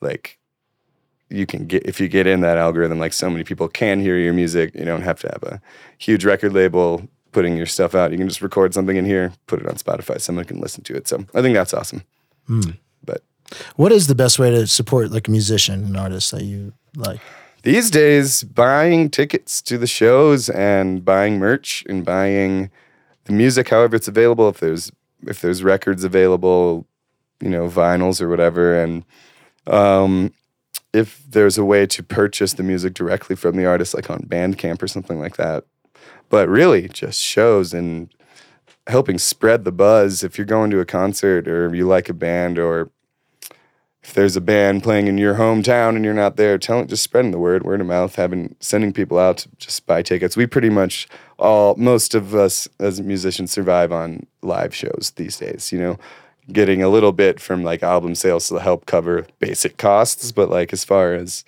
[0.00, 0.38] like
[1.28, 2.98] you can get if you get in that algorithm.
[2.98, 4.74] Like so many people can hear your music.
[4.74, 5.60] You don't have to have a
[5.98, 8.12] huge record label putting your stuff out.
[8.12, 10.20] You can just record something in here, put it on Spotify.
[10.20, 11.08] Someone can listen to it.
[11.08, 12.02] So I think that's awesome.
[13.04, 13.22] But
[13.76, 17.20] What is the best way to support like a musician, an artist that you like?
[17.62, 22.70] these days, buying tickets to the shows and buying merch and buying
[23.24, 24.90] the music, however it's available, if there's
[25.26, 26.86] if there's records available,
[27.40, 29.04] you know, vinyls or whatever, and
[29.68, 30.34] um,
[30.92, 34.82] if there's a way to purchase the music directly from the artist, like on Bandcamp
[34.82, 35.64] or something like that.
[36.32, 38.08] But really, just shows and
[38.86, 40.24] helping spread the buzz.
[40.24, 42.90] If you're going to a concert or you like a band or
[44.02, 47.32] if there's a band playing in your hometown and you're not there, telling just spreading
[47.32, 50.34] the word, word of mouth, having sending people out to just buy tickets.
[50.34, 51.06] We pretty much
[51.38, 55.70] all most of us as musicians survive on live shows these days.
[55.70, 55.98] You know,
[56.50, 60.72] getting a little bit from like album sales to help cover basic costs, but like
[60.72, 61.44] as far as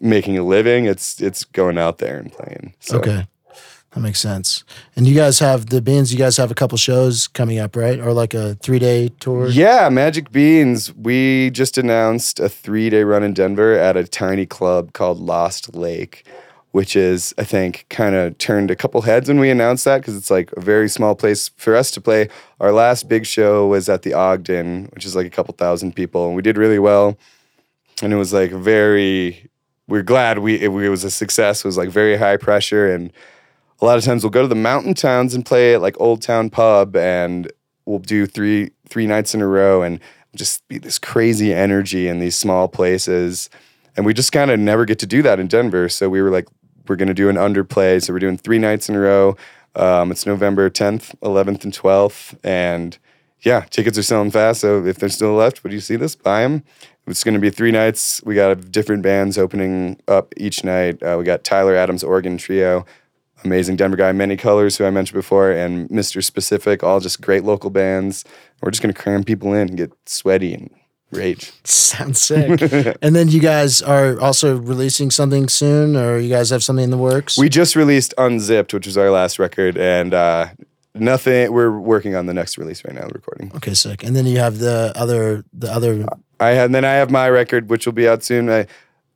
[0.00, 2.72] making a living, it's it's going out there and playing.
[2.80, 2.96] So.
[2.96, 3.26] Okay.
[3.94, 4.62] That makes sense.
[4.94, 6.12] And you guys have the beans.
[6.12, 7.98] You guys have a couple shows coming up, right?
[7.98, 9.48] Or like a three day tour.
[9.48, 10.94] Yeah, Magic Beans.
[10.94, 15.74] We just announced a three day run in Denver at a tiny club called Lost
[15.74, 16.24] Lake,
[16.70, 20.16] which is, I think, kind of turned a couple heads when we announced that because
[20.16, 22.28] it's like a very small place for us to play.
[22.60, 26.28] Our last big show was at the Ogden, which is like a couple thousand people,
[26.28, 27.18] and we did really well.
[28.04, 29.50] And it was like very,
[29.88, 31.64] we're glad we it, it was a success.
[31.64, 33.12] It was like very high pressure and
[33.80, 36.22] a lot of times we'll go to the mountain towns and play at like Old
[36.22, 37.50] Town Pub and
[37.86, 40.00] we'll do three three nights in a row and
[40.36, 43.50] just be this crazy energy in these small places.
[43.96, 45.88] And we just kind of never get to do that in Denver.
[45.88, 46.48] So we were like,
[46.88, 48.02] we're gonna do an underplay.
[48.02, 49.36] So we're doing three nights in a row.
[49.76, 52.38] Um, it's November 10th, 11th, and 12th.
[52.42, 52.98] And
[53.42, 54.60] yeah, tickets are selling fast.
[54.60, 56.14] So if they're still left, would you see this?
[56.14, 56.64] Buy them.
[57.06, 58.22] It's going to be three nights.
[58.24, 61.02] We got different bands opening up each night.
[61.02, 62.84] Uh, we got Tyler Adams Organ Trio,
[63.44, 66.22] amazing Denver guy, Many Colors, who I mentioned before, and Mr.
[66.22, 68.24] Specific, all just great local bands.
[68.60, 70.70] We're just gonna cram people in and get sweaty and
[71.10, 71.52] rage.
[71.64, 72.60] Sounds sick.
[73.02, 76.90] and then you guys are also releasing something soon, or you guys have something in
[76.90, 77.36] the works?
[77.36, 80.48] We just released Unzipped, which was our last record, and uh,
[80.94, 81.52] nothing.
[81.52, 83.52] We're working on the next release right now, recording.
[83.56, 84.02] okay, sick.
[84.02, 86.06] And then you have the other, the other.
[86.38, 88.50] I had, and then I have my record, which will be out soon.
[88.50, 88.66] I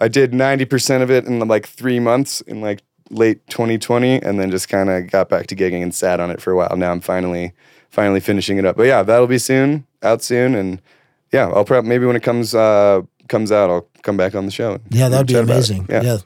[0.01, 2.83] I did ninety percent of it in like three months in like
[3.15, 6.41] late 2020 and then just kind of got back to gigging and sat on it
[6.43, 6.77] for a while.
[6.77, 7.53] Now I'm finally
[7.91, 8.77] finally finishing it up.
[8.77, 10.81] But yeah, that'll be soon, out soon and
[11.33, 14.53] yeah, I'll probably maybe when it comes uh comes out, I'll come back on the
[14.53, 14.79] show.
[14.91, 15.57] Yeah, that'd be chat about it.
[15.57, 15.87] amazing.
[15.89, 16.03] Yeah.
[16.03, 16.17] yeah,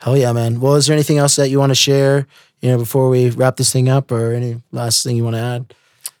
[0.00, 0.60] hell yeah, man.
[0.60, 2.26] Well, is there anything else that you want to share?
[2.60, 5.40] You know, before we wrap this thing up, or any last thing you want to
[5.40, 5.74] add?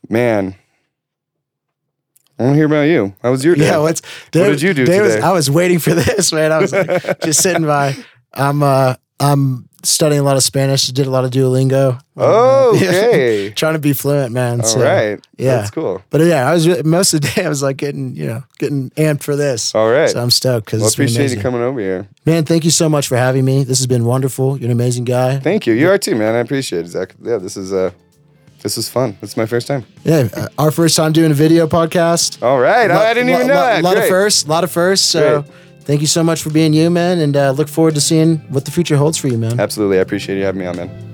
[0.08, 0.54] Man.
[2.38, 3.14] I want to hear about you.
[3.20, 3.66] How was your day?
[3.66, 4.00] Yeah, what's
[4.32, 6.52] what did you do Dave was- I was waiting for this, man.
[6.52, 7.96] I was like, just sitting by.
[8.32, 10.86] I'm uh I'm studying a lot of Spanish.
[10.86, 12.00] Did a lot of Duolingo.
[12.16, 12.88] oh, Yeah.
[13.08, 13.50] okay.
[13.56, 14.60] Trying to be fluent, man.
[14.60, 15.20] All so, right.
[15.36, 15.56] yeah.
[15.56, 16.02] That's cool.
[16.10, 18.42] But yeah, I was re- most of the day I was like getting you know
[18.58, 19.74] getting amped for this.
[19.74, 20.10] All right.
[20.10, 22.08] So I'm stoked because well, appreciate you coming over here.
[22.26, 23.64] Man, thank you so much for having me.
[23.64, 24.56] This has been wonderful.
[24.58, 25.38] You're an amazing guy.
[25.38, 25.74] Thank you.
[25.74, 26.34] You are too, man.
[26.34, 27.14] I appreciate it, Zach.
[27.22, 27.90] Yeah, this is uh
[28.62, 29.16] this is fun.
[29.22, 29.86] It's my first time.
[30.04, 32.42] Yeah, uh, our first time doing a video podcast.
[32.42, 32.90] All right.
[32.90, 33.80] I didn't even know that.
[33.80, 34.04] A lot Great.
[34.04, 35.06] of firsts, a lot of firsts.
[35.06, 35.54] So Great.
[35.88, 38.64] Thank you so much for being you, man, and uh, look forward to seeing what
[38.66, 39.58] the future holds for you, man.
[39.58, 39.98] Absolutely.
[39.98, 41.07] I appreciate you having me on, man.